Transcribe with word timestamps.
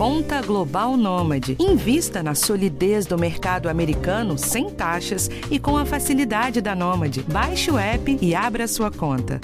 Conta 0.00 0.40
Global 0.40 0.96
Nômade. 0.96 1.58
Invista 1.60 2.22
na 2.22 2.34
solidez 2.34 3.04
do 3.04 3.18
mercado 3.18 3.68
americano 3.68 4.38
sem 4.38 4.70
taxas 4.70 5.28
e 5.50 5.58
com 5.58 5.76
a 5.76 5.84
facilidade 5.84 6.62
da 6.62 6.74
Nômade. 6.74 7.22
Baixe 7.24 7.70
o 7.70 7.78
app 7.78 8.18
e 8.18 8.34
abra 8.34 8.66
sua 8.66 8.90
conta. 8.90 9.38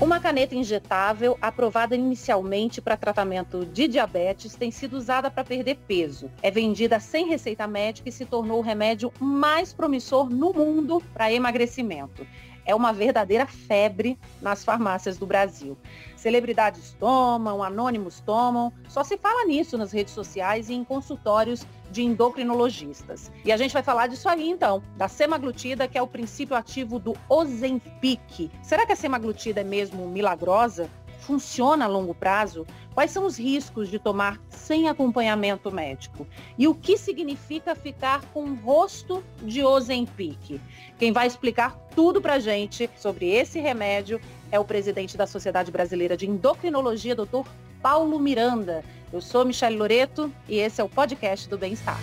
Uma 0.00 0.18
caneta 0.18 0.56
injetável, 0.56 1.38
aprovada 1.40 1.94
inicialmente 1.94 2.80
para 2.80 2.96
tratamento 2.96 3.64
de 3.66 3.86
diabetes, 3.86 4.56
tem 4.56 4.72
sido 4.72 4.96
usada 4.96 5.30
para 5.30 5.44
perder 5.44 5.76
peso. 5.86 6.28
É 6.42 6.50
vendida 6.50 6.98
sem 6.98 7.28
receita 7.28 7.68
médica 7.68 8.08
e 8.08 8.12
se 8.12 8.24
tornou 8.24 8.58
o 8.58 8.62
remédio 8.62 9.12
mais 9.20 9.72
promissor 9.72 10.28
no 10.28 10.52
mundo 10.52 11.00
para 11.14 11.32
emagrecimento 11.32 12.26
é 12.68 12.74
uma 12.74 12.92
verdadeira 12.92 13.46
febre 13.46 14.18
nas 14.42 14.62
farmácias 14.62 15.16
do 15.16 15.26
Brasil. 15.26 15.76
Celebridades 16.14 16.94
tomam, 17.00 17.62
anônimos 17.62 18.20
tomam, 18.20 18.70
só 18.88 19.02
se 19.02 19.16
fala 19.16 19.46
nisso 19.46 19.78
nas 19.78 19.90
redes 19.90 20.12
sociais 20.12 20.68
e 20.68 20.74
em 20.74 20.84
consultórios 20.84 21.66
de 21.90 22.02
endocrinologistas. 22.02 23.32
E 23.42 23.50
a 23.50 23.56
gente 23.56 23.72
vai 23.72 23.82
falar 23.82 24.06
disso 24.06 24.28
aí 24.28 24.46
então, 24.50 24.82
da 24.98 25.08
semaglutida, 25.08 25.88
que 25.88 25.96
é 25.96 26.02
o 26.02 26.06
princípio 26.06 26.54
ativo 26.54 26.98
do 26.98 27.16
Ozempic. 27.26 28.50
Será 28.62 28.84
que 28.84 28.92
a 28.92 28.96
semaglutida 28.96 29.62
é 29.62 29.64
mesmo 29.64 30.06
milagrosa? 30.06 30.90
Funciona 31.18 31.84
a 31.84 31.88
longo 31.88 32.14
prazo? 32.14 32.66
Quais 32.94 33.10
são 33.10 33.26
os 33.26 33.38
riscos 33.38 33.88
de 33.88 33.98
tomar 33.98 34.40
sem 34.48 34.88
acompanhamento 34.88 35.70
médico? 35.70 36.26
E 36.56 36.66
o 36.66 36.74
que 36.74 36.96
significa 36.96 37.74
ficar 37.74 38.22
com 38.32 38.44
o 38.44 38.54
rosto 38.54 39.22
de 39.42 39.62
Ozempic? 39.62 40.60
Quem 40.98 41.12
vai 41.12 41.26
explicar 41.26 41.76
tudo 41.94 42.20
para 42.20 42.38
gente 42.38 42.88
sobre 42.96 43.30
esse 43.30 43.60
remédio 43.60 44.20
é 44.50 44.58
o 44.58 44.64
presidente 44.64 45.16
da 45.16 45.26
Sociedade 45.26 45.70
Brasileira 45.70 46.16
de 46.16 46.28
Endocrinologia, 46.28 47.14
Dr. 47.14 47.46
Paulo 47.82 48.18
Miranda. 48.18 48.84
Eu 49.12 49.20
sou 49.20 49.44
Michele 49.44 49.76
Loreto 49.76 50.32
e 50.48 50.58
esse 50.58 50.80
é 50.80 50.84
o 50.84 50.88
podcast 50.88 51.48
do 51.48 51.56
Bem-Estar. 51.56 52.00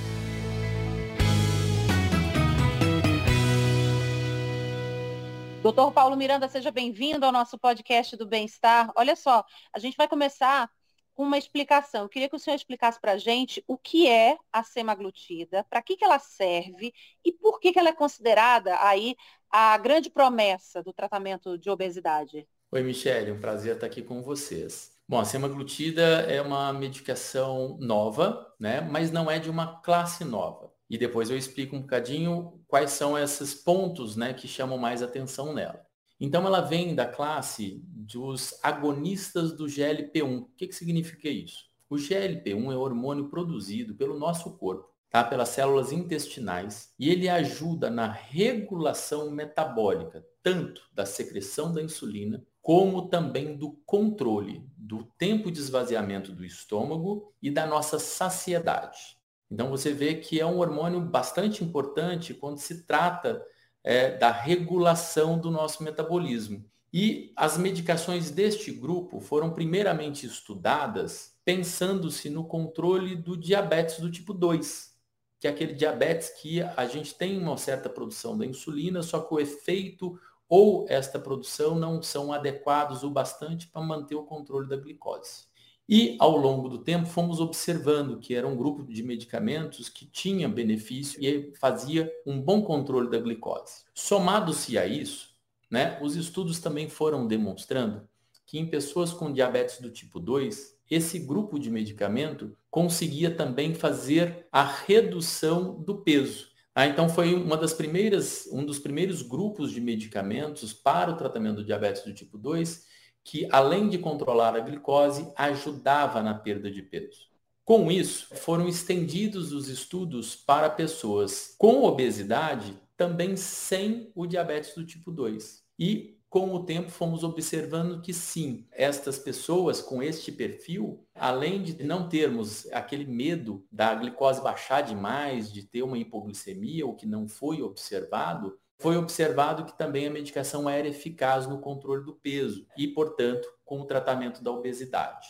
Doutor 5.66 5.92
Paulo 5.92 6.16
Miranda, 6.16 6.48
seja 6.48 6.70
bem-vindo 6.70 7.26
ao 7.26 7.32
nosso 7.32 7.58
podcast 7.58 8.16
do 8.16 8.28
Bem-Estar. 8.28 8.92
Olha 8.96 9.16
só, 9.16 9.44
a 9.74 9.80
gente 9.80 9.98
vai 9.98 10.08
começar 10.08 10.70
com 11.16 11.24
uma 11.24 11.40
explicação. 11.40 12.04
Eu 12.04 12.08
queria 12.08 12.30
que 12.30 12.36
o 12.36 12.40
senhor 12.40 12.56
explicasse 12.56 13.02
para 13.02 13.14
a 13.14 13.18
gente 13.18 13.64
o 13.68 13.76
que 13.76 14.08
é 14.08 14.38
a 14.54 14.62
semaglutida, 14.62 15.66
para 15.68 15.82
que, 15.82 15.98
que 15.98 16.06
ela 16.06 16.20
serve 16.20 16.94
e 17.26 17.32
por 17.32 17.60
que, 17.60 17.74
que 17.74 17.80
ela 17.80 17.90
é 17.90 17.94
considerada 17.94 18.78
aí 18.80 19.16
a 19.50 19.76
grande 19.80 20.08
promessa 20.12 20.84
do 20.84 20.94
tratamento 20.94 21.58
de 21.58 21.68
obesidade. 21.68 22.48
Oi, 22.72 22.84
Michele, 22.84 23.32
um 23.32 23.42
prazer 23.42 23.74
estar 23.74 23.88
aqui 23.88 24.04
com 24.04 24.22
vocês. 24.22 24.96
Bom, 25.08 25.20
a 25.20 25.26
semaglutida 25.26 26.04
é 26.32 26.40
uma 26.44 26.72
medicação 26.74 27.76
nova, 27.80 28.54
né, 28.60 28.82
mas 28.82 29.10
não 29.10 29.32
é 29.32 29.40
de 29.40 29.50
uma 29.50 29.82
classe 29.82 30.24
nova. 30.24 30.75
E 30.90 30.98
depois 30.98 31.30
eu 31.30 31.38
explico 31.38 31.76
um 31.76 31.82
bocadinho 31.82 32.60
quais 32.68 32.92
são 32.92 33.18
esses 33.18 33.54
pontos 33.56 34.16
né, 34.16 34.34
que 34.34 34.48
chamam 34.48 34.78
mais 34.78 35.02
atenção 35.02 35.54
nela. 35.54 35.86
Então 36.20 36.46
ela 36.46 36.62
vem 36.62 36.96
da 36.96 37.06
classe 37.06 37.82
dos 37.86 38.58
agonistas 38.64 39.52
do 39.52 39.66
GLP-1. 39.66 40.42
O 40.42 40.46
que, 40.56 40.68
que 40.68 40.76
significa 40.76 41.28
isso? 41.28 41.66
O 41.90 41.96
GLP-1 41.96 42.72
é 42.72 42.76
o 42.76 42.80
hormônio 42.80 43.30
produzido 43.30 43.96
pelo 43.96 44.18
nosso 44.18 44.58
corpo, 44.58 44.90
tá? 45.10 45.24
pelas 45.24 45.50
células 45.50 45.92
intestinais, 45.92 46.94
e 46.98 47.10
ele 47.10 47.28
ajuda 47.28 47.90
na 47.90 48.12
regulação 48.12 49.30
metabólica, 49.30 50.26
tanto 50.42 50.90
da 50.94 51.06
secreção 51.06 51.74
da 51.74 51.82
insulina, 51.82 52.44
como 52.62 53.08
também 53.10 53.56
do 53.56 53.74
controle 53.86 54.68
do 54.76 55.04
tempo 55.18 55.52
de 55.52 55.60
esvaziamento 55.60 56.32
do 56.32 56.44
estômago 56.44 57.32
e 57.42 57.52
da 57.52 57.68
nossa 57.68 58.00
saciedade. 58.00 59.18
Então 59.56 59.70
você 59.70 59.94
vê 59.94 60.16
que 60.16 60.38
é 60.38 60.46
um 60.46 60.60
hormônio 60.60 61.00
bastante 61.00 61.64
importante 61.64 62.34
quando 62.34 62.58
se 62.58 62.84
trata 62.84 63.42
é, 63.82 64.18
da 64.18 64.30
regulação 64.30 65.40
do 65.40 65.50
nosso 65.50 65.82
metabolismo. 65.82 66.70
E 66.92 67.32
as 67.38 67.58
medicações 67.58 68.30
deste 68.30 68.70
grupo 68.70 69.22
foram 69.22 69.54
primeiramente 69.54 70.26
estudadas 70.26 71.38
pensando-se 71.46 72.30
no 72.30 72.44
controle 72.44 73.16
do 73.16 73.38
diabetes 73.38 74.02
do 74.02 74.12
tipo 74.12 74.34
2, 74.34 74.94
que 75.40 75.48
é 75.48 75.52
aquele 75.52 75.74
diabetes 75.74 76.32
que 76.42 76.62
a 76.62 76.86
gente 76.86 77.16
tem 77.16 77.38
uma 77.38 77.58
certa 77.58 77.88
produção 77.88 78.38
da 78.38 78.46
insulina, 78.46 79.02
só 79.02 79.22
que 79.22 79.34
o 79.34 79.40
efeito 79.40 80.20
ou 80.50 80.86
esta 80.90 81.18
produção 81.18 81.76
não 81.76 82.02
são 82.02 82.34
adequados 82.34 83.04
o 83.04 83.10
bastante 83.10 83.68
para 83.68 83.82
manter 83.82 84.16
o 84.16 84.26
controle 84.26 84.68
da 84.68 84.76
glicose. 84.76 85.46
E, 85.88 86.16
ao 86.20 86.36
longo 86.36 86.68
do 86.68 86.80
tempo, 86.80 87.06
fomos 87.06 87.40
observando 87.40 88.18
que 88.18 88.34
era 88.34 88.48
um 88.48 88.56
grupo 88.56 88.84
de 88.84 89.04
medicamentos 89.04 89.88
que 89.88 90.06
tinha 90.06 90.50
benefício 90.50 91.24
e 91.24 91.54
fazia 91.60 92.12
um 92.26 92.42
bom 92.42 92.64
controle 92.64 93.10
da 93.10 93.20
glicose. 93.20 93.84
Somado-se 93.94 94.78
a 94.80 94.88
isso, 94.88 95.36
né, 95.70 96.00
os 96.02 96.16
estudos 96.16 96.60
também 96.60 96.90
foram 96.90 97.28
demonstrando 97.28 98.08
que 98.46 98.60
em 98.60 98.66
pessoas 98.66 99.12
com 99.12 99.32
diabetes 99.32 99.80
do 99.80 99.90
tipo 99.90 100.20
2, 100.20 100.76
esse 100.90 101.20
grupo 101.20 101.60
de 101.60 101.72
medicamento 101.72 102.56
conseguia 102.70 103.32
também 103.32 103.74
fazer 103.74 104.48
a 104.52 104.64
redução 104.64 105.82
do 105.82 106.02
peso. 106.04 106.50
Ah, 106.74 106.88
então 106.88 107.08
foi 107.08 107.34
uma 107.34 107.58
das 107.58 107.74
primeiras, 107.74 108.48
um 108.52 108.66
dos 108.66 108.80
primeiros 108.80 109.22
grupos 109.22 109.72
de 109.72 109.80
medicamentos 109.80 110.74
para 110.74 111.12
o 111.12 111.16
tratamento 111.16 111.58
do 111.58 111.64
diabetes 111.64 112.04
do 112.04 112.14
tipo 112.14 112.38
2 112.38 112.86
que, 113.26 113.48
além 113.52 113.90
de 113.90 113.98
controlar 113.98 114.56
a 114.56 114.60
glicose, 114.60 115.28
ajudava 115.36 116.22
na 116.22 116.36
perda 116.36 116.70
de 116.70 116.84
peso. 116.84 117.28
Com 117.66 117.92
isso, 117.92 118.28
foram 118.36 118.68
estendidos 118.68 119.52
os 119.52 119.68
estudos 119.68 120.36
para 120.36 120.70
pessoas 120.70 121.56
com 121.58 121.84
obesidade, 121.84 122.80
também 122.96 123.36
sem 123.36 124.12
o 124.14 124.28
diabetes 124.28 124.76
do 124.76 124.86
tipo 124.86 125.12
2. 125.12 125.64
E, 125.80 126.20
com 126.30 126.54
o 126.54 126.64
tempo, 126.64 126.92
fomos 126.92 127.24
observando 127.24 128.00
que 128.00 128.14
sim, 128.14 128.68
estas 128.72 129.18
pessoas 129.18 129.82
com 129.82 130.04
este 130.04 130.32
perfil, 130.32 131.04
além 131.16 131.64
de 131.64 131.84
não 131.84 132.08
termos 132.08 132.72
aquele 132.72 133.06
medo 133.06 133.66
da 133.72 133.96
glicose 133.96 134.44
baixar 134.44 134.82
demais, 134.82 135.52
de 135.52 135.64
ter 135.64 135.82
uma 135.82 135.98
hipoglicemia, 135.98 136.86
o 136.86 136.96
que 136.96 137.08
não 137.08 137.28
foi 137.28 137.64
observado, 137.64 138.56
foi 138.78 138.98
observado 138.98 139.66
que 139.66 139.78
também 139.78 140.08
a 140.08 140.12
medicação 140.12 140.70
era 140.70 140.88
eficaz 140.88 141.48
no 141.48 141.60
controle 141.60 142.04
do 142.04 142.16
peso 142.16 142.68
e, 142.78 142.88
portanto, 142.88 143.48
com 143.64 143.80
o 143.80 143.86
tratamento 143.86 144.44
da 144.44 144.52
obesidade. 144.52 145.28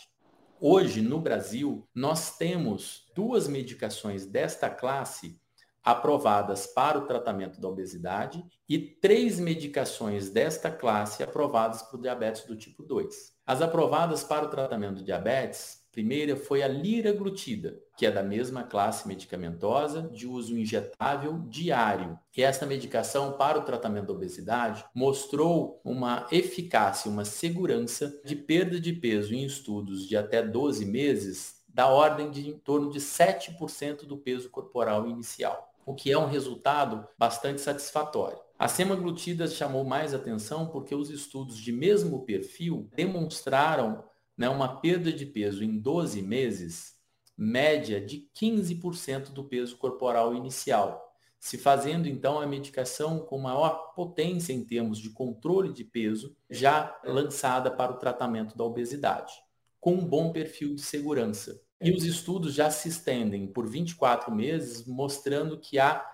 Hoje, 0.60 1.02
no 1.02 1.20
Brasil, 1.20 1.86
nós 1.94 2.36
temos 2.36 3.10
duas 3.14 3.46
medicações 3.46 4.26
desta 4.26 4.70
classe 4.70 5.38
aprovadas 5.86 6.66
para 6.66 6.98
o 6.98 7.06
tratamento 7.06 7.60
da 7.60 7.68
obesidade 7.68 8.44
e 8.68 8.76
três 8.76 9.38
medicações 9.38 10.28
desta 10.28 10.68
classe 10.68 11.22
aprovadas 11.22 11.82
para 11.82 11.96
o 11.96 12.00
diabetes 12.00 12.44
do 12.44 12.56
tipo 12.56 12.82
2. 12.82 13.36
As 13.46 13.62
aprovadas 13.62 14.24
para 14.24 14.46
o 14.46 14.48
tratamento 14.48 14.96
do 14.96 15.04
diabetes 15.04 15.75
primeira 15.96 16.36
foi 16.36 16.62
a 16.62 16.68
liraglutida, 16.68 17.80
que 17.96 18.04
é 18.04 18.10
da 18.10 18.22
mesma 18.22 18.62
classe 18.62 19.08
medicamentosa 19.08 20.02
de 20.12 20.26
uso 20.26 20.54
injetável 20.54 21.42
diário. 21.48 22.18
E 22.36 22.42
essa 22.42 22.66
medicação 22.66 23.32
para 23.32 23.58
o 23.58 23.62
tratamento 23.62 24.08
da 24.08 24.12
obesidade 24.12 24.84
mostrou 24.94 25.80
uma 25.82 26.26
eficácia, 26.30 27.10
uma 27.10 27.24
segurança 27.24 28.20
de 28.26 28.36
perda 28.36 28.78
de 28.78 28.92
peso 28.92 29.34
em 29.34 29.42
estudos 29.42 30.06
de 30.06 30.18
até 30.18 30.42
12 30.42 30.84
meses 30.84 31.62
da 31.66 31.86
ordem 31.86 32.30
de 32.30 32.46
em 32.50 32.58
torno 32.58 32.90
de 32.90 33.00
7% 33.00 34.04
do 34.04 34.18
peso 34.18 34.50
corporal 34.50 35.08
inicial, 35.08 35.72
o 35.86 35.94
que 35.94 36.12
é 36.12 36.18
um 36.18 36.28
resultado 36.28 37.08
bastante 37.18 37.62
satisfatório. 37.62 38.38
A 38.58 38.68
semaglutida 38.68 39.46
chamou 39.48 39.82
mais 39.82 40.12
atenção 40.12 40.66
porque 40.66 40.94
os 40.94 41.08
estudos 41.08 41.56
de 41.56 41.72
mesmo 41.72 42.26
perfil 42.26 42.86
demonstraram 42.94 44.04
né, 44.36 44.48
uma 44.48 44.80
perda 44.80 45.12
de 45.12 45.24
peso 45.24 45.64
em 45.64 45.78
12 45.78 46.20
meses, 46.20 46.94
média 47.36 48.00
de 48.00 48.28
15% 48.38 49.30
do 49.30 49.44
peso 49.44 49.76
corporal 49.76 50.34
inicial, 50.34 51.02
se 51.38 51.56
fazendo 51.56 52.08
então 52.08 52.40
a 52.40 52.46
medicação 52.46 53.20
com 53.20 53.38
maior 53.38 53.92
potência 53.94 54.52
em 54.52 54.64
termos 54.64 54.98
de 54.98 55.10
controle 55.10 55.72
de 55.72 55.84
peso, 55.84 56.36
já 56.50 56.98
lançada 57.04 57.70
para 57.70 57.92
o 57.92 57.98
tratamento 57.98 58.56
da 58.56 58.64
obesidade, 58.64 59.32
com 59.80 59.94
um 59.94 60.04
bom 60.04 60.32
perfil 60.32 60.74
de 60.74 60.82
segurança. 60.82 61.62
E 61.80 61.92
os 61.92 62.04
estudos 62.04 62.54
já 62.54 62.70
se 62.70 62.88
estendem 62.88 63.46
por 63.46 63.68
24 63.68 64.34
meses, 64.34 64.86
mostrando 64.86 65.60
que 65.60 65.78
há, 65.78 66.04